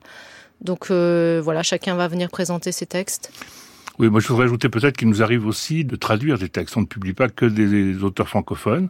Donc 0.61 0.91
euh, 0.91 1.41
voilà, 1.43 1.61
chacun 1.61 1.95
va 1.95 2.07
venir 2.07 2.29
présenter 2.29 2.71
ses 2.71 2.85
textes. 2.85 3.31
Oui, 3.99 4.09
moi 4.09 4.19
je 4.19 4.27
voudrais 4.27 4.45
ajouter 4.45 4.69
peut-être 4.69 4.97
qu'il 4.97 5.07
nous 5.07 5.21
arrive 5.21 5.45
aussi 5.45 5.85
de 5.85 5.95
traduire 5.95 6.39
des 6.39 6.49
textes. 6.49 6.75
On 6.77 6.81
ne 6.81 6.87
publie 6.87 7.13
pas 7.13 7.29
que 7.29 7.45
des 7.45 8.03
auteurs 8.03 8.27
francophones. 8.27 8.89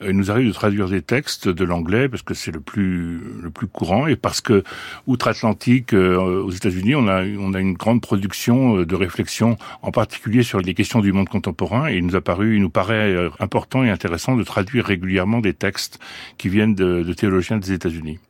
Euh, 0.00 0.10
il 0.10 0.16
nous 0.16 0.30
arrive 0.30 0.46
de 0.46 0.52
traduire 0.52 0.88
des 0.88 1.02
textes 1.02 1.48
de 1.48 1.64
l'anglais 1.64 2.08
parce 2.08 2.22
que 2.22 2.34
c'est 2.34 2.52
le 2.52 2.60
plus 2.60 3.20
le 3.42 3.50
plus 3.50 3.66
courant 3.66 4.06
et 4.06 4.14
parce 4.14 4.40
que 4.40 4.62
outre-Atlantique, 5.08 5.92
euh, 5.92 6.42
aux 6.44 6.52
États-Unis, 6.52 6.94
on 6.94 7.08
a 7.08 7.24
on 7.24 7.52
a 7.52 7.58
une 7.58 7.72
grande 7.74 8.00
production 8.00 8.78
euh, 8.78 8.86
de 8.86 8.94
réflexion, 8.94 9.56
en 9.82 9.90
particulier 9.90 10.44
sur 10.44 10.60
les 10.60 10.74
questions 10.74 11.00
du 11.00 11.12
monde 11.12 11.28
contemporain. 11.28 11.88
Et 11.88 11.96
il 11.96 12.06
nous 12.06 12.14
a 12.14 12.20
paru, 12.20 12.54
il 12.54 12.62
nous 12.62 12.70
paraît 12.70 13.28
important 13.40 13.82
et 13.82 13.90
intéressant 13.90 14.36
de 14.36 14.44
traduire 14.44 14.84
régulièrement 14.84 15.40
des 15.40 15.54
textes 15.54 15.98
qui 16.38 16.48
viennent 16.48 16.76
de, 16.76 17.02
de 17.02 17.12
théologiens 17.12 17.58
des 17.58 17.72
États-Unis. 17.72 18.20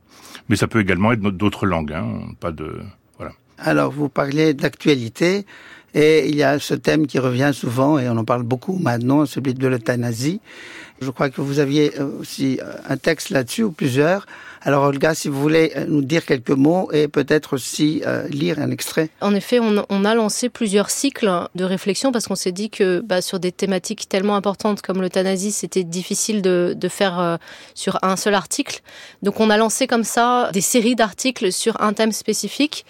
Mais 0.48 0.56
ça 0.56 0.68
peut 0.68 0.80
également 0.80 1.12
être 1.12 1.20
d'autres 1.20 1.66
langues, 1.66 1.92
hein, 1.92 2.06
pas 2.40 2.52
de 2.52 2.80
voilà. 3.18 3.32
Alors 3.58 3.90
vous 3.90 4.08
parlez 4.08 4.54
d'actualité. 4.54 5.44
Et 5.94 6.28
il 6.28 6.34
y 6.34 6.42
a 6.42 6.58
ce 6.58 6.74
thème 6.74 7.06
qui 7.06 7.18
revient 7.18 7.52
souvent, 7.54 7.98
et 7.98 8.08
on 8.08 8.16
en 8.16 8.24
parle 8.24 8.42
beaucoup 8.42 8.78
maintenant, 8.78 9.26
celui 9.26 9.54
de 9.54 9.68
l'euthanasie. 9.68 10.40
Je 11.00 11.10
crois 11.10 11.30
que 11.30 11.40
vous 11.40 11.58
aviez 11.58 11.92
aussi 12.20 12.58
un 12.88 12.96
texte 12.96 13.30
là-dessus, 13.30 13.64
ou 13.64 13.72
plusieurs. 13.72 14.26
Alors 14.66 14.84
Olga, 14.84 15.14
si 15.14 15.28
vous 15.28 15.38
voulez 15.38 15.72
euh, 15.76 15.84
nous 15.86 16.02
dire 16.02 16.24
quelques 16.24 16.48
mots 16.48 16.90
et 16.90 17.06
peut-être 17.06 17.52
aussi 17.52 18.02
euh, 18.06 18.26
lire 18.28 18.58
un 18.58 18.70
extrait. 18.70 19.10
En 19.20 19.34
effet, 19.34 19.60
on, 19.60 20.04
a 20.04 20.14
lancé 20.14 20.48
plusieurs 20.48 20.88
cycles 20.88 21.30
de 21.54 21.64
réflexion 21.64 22.12
parce 22.12 22.26
qu'on 22.26 22.34
s'est 22.34 22.52
dit 22.52 22.70
que 22.70 23.00
bah, 23.00 23.20
sur 23.20 23.38
des 23.40 23.52
thématiques 23.52 24.08
tellement 24.08 24.36
importantes 24.36 24.80
comme 24.80 25.02
l'euthanasie, 25.02 25.52
c'était 25.52 25.84
difficile 25.84 26.40
de, 26.40 26.76
faire 26.88 27.20
euh, 27.20 27.36
sur 27.74 27.98
un 28.02 28.16
seul 28.16 28.34
article. 28.34 28.80
Donc 29.22 29.38
on 29.38 29.50
a 29.50 29.58
lancé 29.58 29.86
comme 29.86 30.04
ça 30.04 30.50
des 30.54 30.62
séries 30.62 30.96
d'articles 30.96 31.52
sur 31.52 31.78
un 31.82 31.92
thème 31.92 32.12
spécifique, 32.12 32.86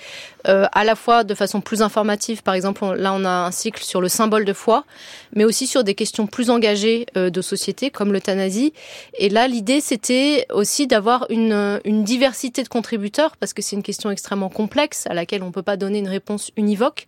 euh, 0.49 0.67
à 0.73 0.85
la 0.85 0.95
fois 0.95 1.25
de 1.25 1.35
façon 1.35 1.61
plus 1.61 1.83
informative. 1.83 2.43
Par 2.43 2.55
exemple, 2.55 2.85
là 2.95 3.13
on 3.15 3.25
a 3.25 3.31
un 3.47 3.51
cycle 3.51 3.83
sur 3.83 4.01
le 4.01 4.09
symbole 4.09 4.45
de 4.45 4.53
foi, 4.53 4.85
mais 5.35 5.45
aussi 5.45 5.67
sur 5.67 5.85
des 5.85 5.95
questions 5.95 6.27
plus 6.27 6.51
engagées 6.51 7.07
euh, 7.17 7.31
de 7.31 7.43
société 7.43 7.91
comme 7.91 8.13
l'euthanasie. 8.13 8.73
Et 9.19 9.29
là, 9.29 9.49
l'idée 9.49 9.81
c'était 9.81 10.47
aussi 10.53 10.87
d'avoir 10.87 11.27
une 11.31 11.81
une 11.85 12.05
diversité 12.05 12.63
de 12.63 12.69
contributeurs 12.69 13.37
parce 13.37 13.53
que 13.53 13.63
c'est 13.63 13.77
une 13.77 13.83
question 13.83 14.11
extrêmement 14.11 14.49
complexe 14.49 15.07
à 15.07 15.15
laquelle 15.15 15.43
on 15.43 15.53
peut 15.53 15.63
pas 15.63 15.77
donner 15.77 15.99
une 15.99 16.09
réponse 16.09 16.51
univoque. 16.57 17.07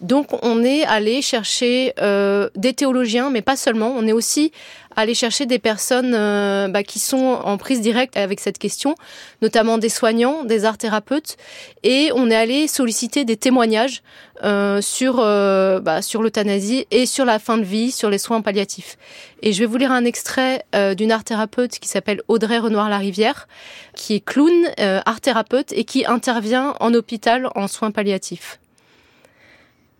Donc 0.00 0.28
on 0.44 0.62
est 0.64 0.84
allé 0.84 1.22
chercher 1.22 1.92
euh, 2.00 2.48
des 2.56 2.72
théologiens, 2.72 3.30
mais 3.30 3.42
pas 3.42 3.56
seulement. 3.56 3.92
On 3.96 4.06
est 4.06 4.12
aussi 4.12 4.52
allé 4.96 5.14
chercher 5.14 5.46
des 5.46 5.58
personnes 5.58 6.14
euh, 6.14 6.68
bah, 6.68 6.82
qui 6.82 6.98
sont 6.98 7.40
en 7.44 7.56
prise 7.58 7.80
directe 7.80 8.16
avec 8.16 8.40
cette 8.40 8.58
question, 8.58 8.94
notamment 9.42 9.78
des 9.78 9.88
soignants, 9.88 10.44
des 10.44 10.64
art 10.64 10.78
thérapeutes, 10.78 11.36
et 11.82 12.10
on 12.14 12.30
est 12.30 12.36
allé 12.36 12.66
solliciter 12.66 13.24
des 13.24 13.36
témoignages 13.36 14.02
euh, 14.42 14.80
sur 14.80 15.20
euh, 15.20 15.80
bah, 15.80 16.00
sur 16.00 16.22
l'euthanasie 16.22 16.86
et 16.90 17.04
sur 17.04 17.26
la 17.26 17.38
fin 17.38 17.58
de 17.58 17.62
vie, 17.62 17.90
sur 17.90 18.08
les 18.08 18.16
soins 18.16 18.40
palliatifs. 18.40 18.96
Et 19.42 19.52
je 19.52 19.60
vais 19.60 19.66
vous 19.66 19.76
lire 19.76 19.92
un 19.92 20.06
extrait 20.06 20.64
euh, 20.74 20.94
d'une 20.94 21.12
art 21.12 21.24
thérapeute 21.24 21.78
qui 21.78 21.88
s'appelle 21.88 22.22
Audrey 22.26 22.58
Renoir-Larivière, 22.58 23.48
qui 23.94 24.14
est 24.14 24.24
clown, 24.24 24.50
art 24.78 25.20
thérapeute 25.20 25.72
et 25.72 25.84
qui 25.84 26.06
intervient 26.06 26.74
en 26.80 26.94
hôpital 26.94 27.50
en 27.54 27.68
soins 27.68 27.90
palliatifs. 27.90 28.60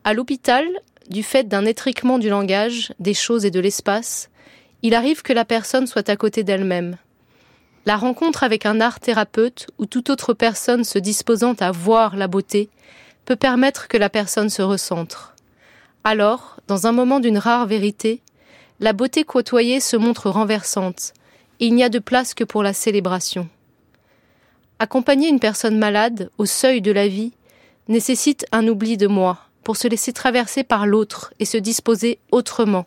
À 0.05 0.15
l'hôpital, 0.15 0.67
du 1.11 1.23
fait 1.23 1.47
d'un 1.47 1.67
étriquement 1.67 2.19
du 2.19 2.31
langage, 2.31 2.95
des 2.99 3.15
choses 3.15 3.45
et 3.45 3.51
de 3.51 3.61
l'espace, 3.61 4.30
il 4.83 4.95
arrive 4.95 5.23
que 5.23 5.33
la 5.33 5.45
personne 5.45 5.87
soit 5.87 6.09
à 6.09 6.17
côté 6.17 6.43
d'elle-même. 6.45 6.97
La 7.87 7.97
rencontre 7.97 8.43
avec 8.43 8.67
un 8.67 8.81
art 8.81 9.01
thérapeute 9.01 9.67
ou 9.79 9.87
toute 9.87 10.11
autre 10.11 10.35
personne 10.35 10.85
se 10.85 10.99
disposant 10.99 11.55
à 11.61 11.71
voir 11.71 12.17
la 12.17 12.29
beauté 12.29 12.69
peut 13.25 13.37
permettre 13.37 13.89
que 13.89 13.97
la 13.97 14.11
personne 14.11 14.51
se 14.51 14.63
recentre. 14.63 15.35
Alors, 16.05 16.57
dans 16.67 16.87
un 16.87 16.93
moment 16.93 17.21
d'une 17.21 17.39
rare 17.39 17.67
vérité, 17.67 18.21
la 18.81 18.93
beauté 18.93 19.25
côtoyée 19.25 19.81
se 19.81 19.97
montre 19.97 20.31
renversante. 20.31 21.13
Il 21.59 21.75
n'y 21.75 21.85
a 21.85 21.91
de 21.91 21.99
place 21.99 22.33
que 22.33 22.45
pour 22.45 22.63
la 22.63 22.73
célébration. 22.73 23.49
Accompagner 24.79 25.29
une 25.29 25.41
personne 25.41 25.79
malade 25.79 26.31
au 26.39 26.47
seuil 26.47 26.81
de 26.81 26.91
la 26.91 27.07
vie 27.07 27.33
nécessite 27.89 28.47
un 28.53 28.67
oubli 28.67 28.97
de 28.97 29.07
moi 29.07 29.39
pour 29.63 29.77
se 29.77 29.89
laisser 29.89 30.15
traverser 30.15 30.65
par 30.65 30.87
l'autre 30.87 31.35
et 31.39 31.45
se 31.45 31.59
disposer 31.59 32.19
autrement. 32.31 32.87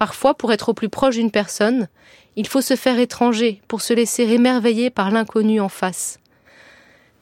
Parfois, 0.00 0.32
pour 0.32 0.50
être 0.50 0.70
au 0.70 0.72
plus 0.72 0.88
proche 0.88 1.16
d'une 1.16 1.30
personne, 1.30 1.86
il 2.34 2.48
faut 2.48 2.62
se 2.62 2.74
faire 2.74 2.98
étranger 2.98 3.60
pour 3.68 3.82
se 3.82 3.92
laisser 3.92 4.22
émerveiller 4.22 4.88
par 4.88 5.10
l'inconnu 5.10 5.60
en 5.60 5.68
face. 5.68 6.20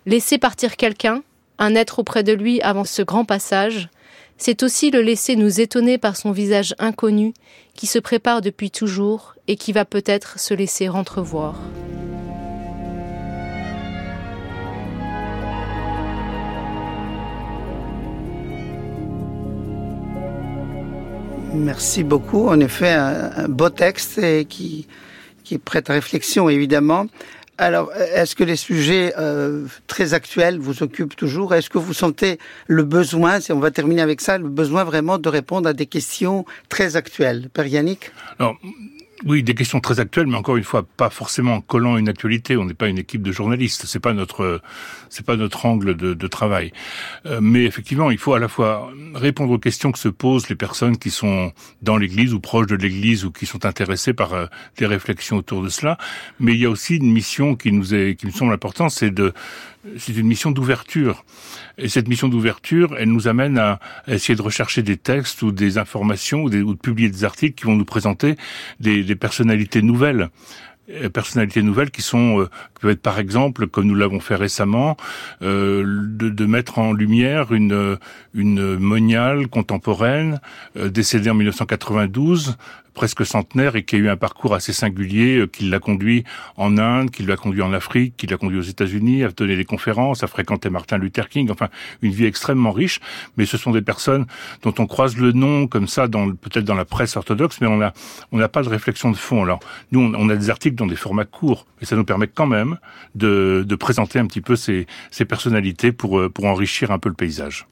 Laisser 0.06 0.38
partir 0.38 0.76
quelqu'un, 0.76 1.24
un 1.58 1.74
être 1.74 1.98
auprès 1.98 2.22
de 2.22 2.32
lui 2.32 2.60
avant 2.60 2.84
ce 2.84 3.02
grand 3.02 3.24
passage, 3.24 3.88
c'est 4.36 4.62
aussi 4.62 4.92
le 4.92 5.02
laisser 5.02 5.34
nous 5.34 5.60
étonner 5.60 5.98
par 5.98 6.16
son 6.16 6.30
visage 6.30 6.76
inconnu 6.78 7.34
qui 7.74 7.88
se 7.88 7.98
prépare 7.98 8.42
depuis 8.42 8.70
toujours 8.70 9.34
et 9.48 9.56
qui 9.56 9.72
va 9.72 9.84
peut-être 9.84 10.38
se 10.38 10.54
laisser 10.54 10.88
entrevoir. 10.88 11.56
Merci 21.54 22.04
beaucoup. 22.04 22.48
En 22.48 22.60
effet, 22.60 22.90
un, 22.90 23.48
beau 23.48 23.70
texte 23.70 24.18
et 24.18 24.44
qui, 24.44 24.86
qui 25.44 25.54
est 25.54 25.58
prêt 25.58 25.82
à 25.88 25.92
réflexion, 25.92 26.48
évidemment. 26.48 27.06
Alors, 27.60 27.92
est-ce 27.94 28.36
que 28.36 28.44
les 28.44 28.54
sujets 28.54 29.14
euh, 29.18 29.66
très 29.88 30.14
actuels 30.14 30.58
vous 30.58 30.84
occupent 30.84 31.16
toujours? 31.16 31.54
Est-ce 31.54 31.68
que 31.68 31.78
vous 31.78 31.92
sentez 31.92 32.38
le 32.68 32.84
besoin, 32.84 33.40
si 33.40 33.50
on 33.50 33.58
va 33.58 33.72
terminer 33.72 34.02
avec 34.02 34.20
ça, 34.20 34.38
le 34.38 34.48
besoin 34.48 34.84
vraiment 34.84 35.18
de 35.18 35.28
répondre 35.28 35.68
à 35.68 35.72
des 35.72 35.86
questions 35.86 36.44
très 36.68 36.94
actuelles? 36.94 37.48
Père 37.52 37.66
Yannick? 37.66 38.12
Oui, 39.24 39.42
des 39.42 39.54
questions 39.54 39.80
très 39.80 39.98
actuelles, 39.98 40.28
mais 40.28 40.36
encore 40.36 40.56
une 40.56 40.64
fois, 40.64 40.84
pas 40.84 41.10
forcément 41.10 41.54
en 41.54 41.60
collant 41.60 41.96
une 41.96 42.08
actualité. 42.08 42.56
On 42.56 42.64
n'est 42.64 42.74
pas 42.74 42.88
une 42.88 42.98
équipe 42.98 43.22
de 43.22 43.32
journalistes. 43.32 43.84
C'est 43.86 43.98
pas 43.98 44.12
notre, 44.12 44.60
c'est 45.08 45.26
pas 45.26 45.36
notre 45.36 45.66
angle 45.66 45.96
de, 45.96 46.14
de 46.14 46.26
travail. 46.28 46.72
Euh, 47.26 47.40
mais 47.42 47.64
effectivement, 47.64 48.10
il 48.12 48.18
faut 48.18 48.34
à 48.34 48.38
la 48.38 48.48
fois 48.48 48.92
répondre 49.14 49.52
aux 49.52 49.58
questions 49.58 49.90
que 49.90 49.98
se 49.98 50.08
posent 50.08 50.48
les 50.48 50.54
personnes 50.54 50.98
qui 50.98 51.10
sont 51.10 51.52
dans 51.82 51.96
l'Église 51.96 52.32
ou 52.32 52.40
proches 52.40 52.68
de 52.68 52.76
l'Église 52.76 53.24
ou 53.24 53.32
qui 53.32 53.46
sont 53.46 53.66
intéressées 53.66 54.14
par 54.14 54.34
euh, 54.34 54.46
des 54.76 54.86
réflexions 54.86 55.36
autour 55.36 55.62
de 55.62 55.68
cela. 55.68 55.98
Mais 56.38 56.54
il 56.54 56.60
y 56.60 56.66
a 56.66 56.70
aussi 56.70 56.96
une 56.96 57.10
mission 57.10 57.56
qui 57.56 57.72
nous 57.72 57.94
est, 57.94 58.14
qui 58.14 58.26
me 58.26 58.30
semble 58.30 58.52
importante, 58.52 58.92
c'est 58.92 59.10
de 59.10 59.32
c'est 59.96 60.14
une 60.14 60.26
mission 60.26 60.50
d'ouverture. 60.50 61.24
Et 61.76 61.88
cette 61.88 62.08
mission 62.08 62.28
d'ouverture, 62.28 62.94
elle 62.98 63.10
nous 63.10 63.28
amène 63.28 63.58
à 63.58 63.78
essayer 64.06 64.34
de 64.34 64.42
rechercher 64.42 64.82
des 64.82 64.96
textes 64.96 65.42
ou 65.42 65.52
des 65.52 65.78
informations 65.78 66.42
ou, 66.42 66.50
de 66.50 66.72
publier 66.74 67.08
des 67.08 67.24
articles 67.24 67.54
qui 67.54 67.64
vont 67.64 67.76
nous 67.76 67.84
présenter 67.84 68.36
des, 68.80 69.02
personnalités 69.16 69.82
nouvelles 69.82 70.30
euh, 70.90 71.10
personnalités 71.10 71.62
nouvelles 71.62 71.90
qui 71.90 72.02
sont 72.02 72.40
euh, 72.40 72.44
qui 72.46 72.80
peuvent 72.80 72.92
être 72.92 73.02
par 73.02 73.18
exemple 73.18 73.66
comme 73.66 73.86
nous 73.86 73.94
l'avons 73.94 74.20
fait 74.20 74.36
récemment 74.36 74.96
euh, 75.42 75.84
de, 75.84 76.46
mettre 76.46 76.78
en 76.78 76.92
lumière 76.92 77.52
une 77.52 77.98
une 78.32 78.76
moniale 78.76 79.48
contemporaine 79.48 80.40
euh, 80.76 80.88
décédée 80.88 81.28
en 81.28 81.34
1992 81.34 82.56
presque 82.98 83.24
centenaire 83.24 83.76
et 83.76 83.84
qui 83.84 83.94
a 83.94 83.98
eu 84.00 84.08
un 84.08 84.16
parcours 84.16 84.56
assez 84.56 84.72
singulier, 84.72 85.36
euh, 85.36 85.46
qui 85.46 85.66
l'a 85.70 85.78
conduit 85.78 86.24
en 86.56 86.78
Inde, 86.78 87.12
qui 87.12 87.22
l'a 87.22 87.36
conduit 87.36 87.62
en 87.62 87.72
Afrique, 87.72 88.16
qui 88.16 88.26
l'a 88.26 88.36
conduit 88.36 88.58
aux 88.58 88.70
États-Unis, 88.74 89.22
à 89.22 89.28
donner 89.28 89.54
des 89.54 89.64
conférences, 89.64 90.24
à 90.24 90.26
fréquenter 90.26 90.68
Martin 90.68 90.98
Luther 90.98 91.28
King, 91.28 91.48
enfin 91.52 91.68
une 92.02 92.10
vie 92.10 92.26
extrêmement 92.26 92.72
riche. 92.72 92.98
Mais 93.36 93.46
ce 93.46 93.56
sont 93.56 93.70
des 93.70 93.82
personnes 93.82 94.26
dont 94.62 94.74
on 94.80 94.88
croise 94.88 95.16
le 95.16 95.30
nom 95.30 95.68
comme 95.68 95.86
ça, 95.86 96.08
dans 96.08 96.32
peut-être 96.32 96.64
dans 96.64 96.74
la 96.74 96.84
presse 96.84 97.16
orthodoxe, 97.16 97.60
mais 97.60 97.68
on 97.68 97.80
a 97.80 97.92
on 98.32 98.38
n'a 98.38 98.48
pas 98.48 98.62
de 98.62 98.68
réflexion 98.68 99.12
de 99.12 99.16
fond. 99.16 99.44
Alors 99.44 99.60
nous, 99.92 100.00
on, 100.00 100.28
a 100.28 100.34
des 100.34 100.50
articles 100.50 100.74
dans 100.74 100.88
des 100.88 100.96
formats 100.96 101.24
courts, 101.24 101.66
et 101.80 101.84
ça 101.84 101.94
nous 101.94 102.04
permet 102.04 102.26
quand 102.26 102.48
même 102.48 102.78
de, 103.14 103.64
de 103.64 103.76
présenter 103.76 104.18
un 104.18 104.26
petit 104.26 104.40
peu 104.40 104.56
ces, 104.56 104.88
ces 105.12 105.24
personnalités 105.24 105.92
pour 105.92 106.18
euh, 106.18 106.28
pour 106.28 106.46
enrichir 106.46 106.90
un 106.90 106.98
peu 106.98 107.10
le 107.10 107.14
paysage. 107.14 107.68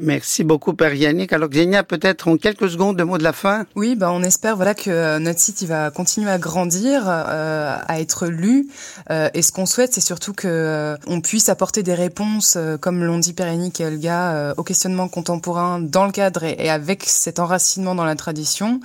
Merci 0.00 0.44
beaucoup, 0.44 0.74
Père 0.74 0.94
Yannick. 0.94 1.32
Alors, 1.32 1.48
Xenia, 1.48 1.82
peut-être 1.82 2.28
en 2.28 2.36
quelques 2.36 2.70
secondes, 2.70 2.96
de 2.96 3.02
mots 3.02 3.18
de 3.18 3.24
la 3.24 3.32
fin 3.32 3.66
Oui, 3.74 3.96
bah, 3.96 4.12
on 4.12 4.22
espère 4.22 4.56
voilà, 4.56 4.74
que 4.74 4.90
euh, 4.90 5.18
notre 5.18 5.40
site 5.40 5.62
il 5.62 5.68
va 5.68 5.90
continuer 5.90 6.30
à 6.30 6.38
grandir, 6.38 7.02
euh, 7.06 7.76
à 7.86 8.00
être 8.00 8.26
lu. 8.26 8.68
Euh, 9.10 9.28
et 9.34 9.42
ce 9.42 9.50
qu'on 9.50 9.66
souhaite, 9.66 9.92
c'est 9.94 10.00
surtout 10.00 10.32
que 10.32 10.46
euh, 10.48 10.96
on 11.06 11.20
puisse 11.20 11.48
apporter 11.48 11.82
des 11.82 11.94
réponses, 11.94 12.56
comme 12.80 13.02
l'ont 13.02 13.18
dit 13.18 13.32
Père 13.32 13.48
Yannick 13.48 13.80
et 13.80 13.84
Elga, 13.84 14.54
aux 14.56 14.62
questionnements 14.62 15.08
contemporains 15.08 15.80
dans 15.80 16.06
le 16.06 16.12
cadre 16.12 16.44
et, 16.44 16.56
et 16.58 16.70
avec 16.70 17.04
cet 17.04 17.38
enracinement 17.38 17.94
dans 17.94 18.04
la 18.04 18.14
tradition 18.14 18.80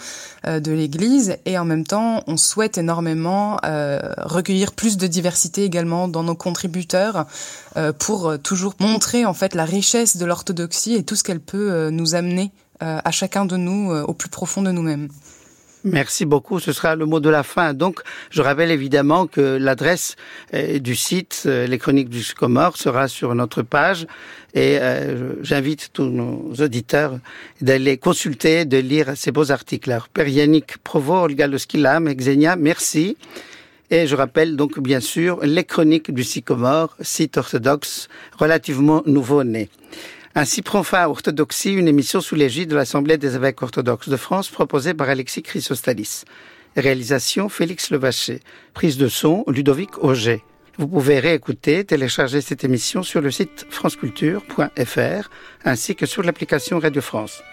de 0.46 0.72
l'Église. 0.72 1.38
Et 1.46 1.58
en 1.58 1.66
même 1.66 1.86
temps, 1.86 2.24
on 2.28 2.38
souhaite 2.38 2.78
énormément 2.78 3.58
recueillir 4.18 4.72
plus 4.74 4.98
de 4.98 5.08
diversité 5.08 5.64
également 5.64 6.08
dans 6.08 6.24
nos 6.24 6.36
contributeurs 6.36 7.26
pour 8.00 8.38
toujours 8.40 8.76
montrer 8.80 9.26
en 9.26 9.34
fait 9.34 9.56
la 9.56 9.66
richesse 9.66 10.18
de 10.18 10.26
l'orthodoxie 10.26 10.96
tout 11.04 11.16
ce 11.16 11.24
qu'elle 11.24 11.40
peut 11.40 11.72
euh, 11.72 11.92
nous 11.92 12.16
amener 12.16 12.52
euh, 12.82 13.00
à 13.04 13.12
chacun 13.12 13.46
de 13.46 13.58
nous 13.58 13.92
euh, 13.92 14.04
au 14.04 14.14
plus 14.14 14.30
profond 14.30 14.62
de 14.62 14.72
nous-mêmes. 14.72 15.10
Merci 15.86 16.26
beaucoup. 16.26 16.60
Ce 16.62 16.72
sera 16.72 16.96
le 16.96 17.06
mot 17.06 17.20
de 17.20 17.30
la 17.30 17.44
fin. 17.44 17.74
Donc, 17.74 18.00
je 18.30 18.42
rappelle 18.42 18.72
évidemment 18.72 19.28
que 19.28 19.58
l'adresse 19.60 20.16
du 20.54 20.96
site 20.96 21.44
Les 21.44 21.78
Chroniques 21.78 22.08
du 22.08 22.24
Sycomore 22.24 22.78
sera 22.78 23.10
sur 23.10 23.36
notre 23.36 23.64
page 23.64 24.08
et 24.54 24.80
j'invite 25.42 25.90
tous 25.92 26.06
nos 26.06 26.54
auditeurs 26.62 27.20
d'aller 27.60 27.98
consulter, 27.98 28.64
de 28.64 28.78
lire 28.78 29.12
ces 29.18 29.34
beaux 29.34 29.52
articles. 29.52 29.92
Alors, 29.92 30.08
Yannick 30.26 30.78
Provo, 30.78 31.16
Olga 31.16 31.48
Loskilam 31.48 32.08
et 32.08 32.16
Xenia, 32.16 32.56
merci. 32.56 33.18
Et 33.94 34.08
je 34.08 34.16
rappelle 34.16 34.56
donc 34.56 34.80
bien 34.80 35.00
sûr 35.00 35.40
les 35.44 35.66
Chroniques 35.66 36.12
du 36.12 36.24
Sycomore, 36.24 36.96
site 37.02 37.38
orthodoxe 37.38 38.08
relativement 38.40 39.04
nouveau-né. 39.06 39.70
Ainsi 40.36 40.64
prend 40.64 40.82
fin 40.82 41.04
à 41.04 41.10
Orthodoxie, 41.10 41.74
une 41.74 41.88
émission 41.88 42.20
sous 42.20 42.34
l'égide 42.34 42.70
de 42.72 42.76
l'Assemblée 42.76 43.20
des 43.20 43.36
évêques 43.36 43.62
orthodoxes 43.62 44.10
de 44.10 44.18
France 44.18 44.50
proposée 44.50 44.96
par 44.96 45.08
Alexis 45.08 45.44
Chrysostalis. 45.44 46.24
Réalisation 46.76 47.50
Félix 47.50 47.92
Levaché. 47.92 48.40
Prise 48.74 48.98
de 48.98 49.08
son 49.08 49.44
Ludovic 49.48 50.04
Auger. 50.04 50.44
Vous 50.80 50.88
pouvez 50.88 51.20
réécouter, 51.20 51.86
télécharger 51.86 52.42
cette 52.42 52.64
émission 52.64 53.04
sur 53.04 53.22
le 53.22 53.30
site 53.30 53.68
franceculture.fr 53.70 55.30
ainsi 55.66 55.96
que 55.96 56.08
sur 56.08 56.24
l'application 56.24 56.80
Radio 56.80 57.04
France. 57.04 57.44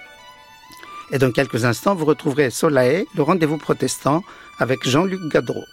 Et 1.13 1.19
dans 1.19 1.33
quelques 1.33 1.67
instants, 1.67 1.95
vous 1.95 2.07
retrouverez 2.07 2.49
Solae, 2.49 3.05
le 3.15 3.23
rendez-vous 3.23 3.59
protestant 3.59 4.23
avec 4.59 4.89
Jean-Luc 4.89 5.21
Gadreau. 5.31 5.65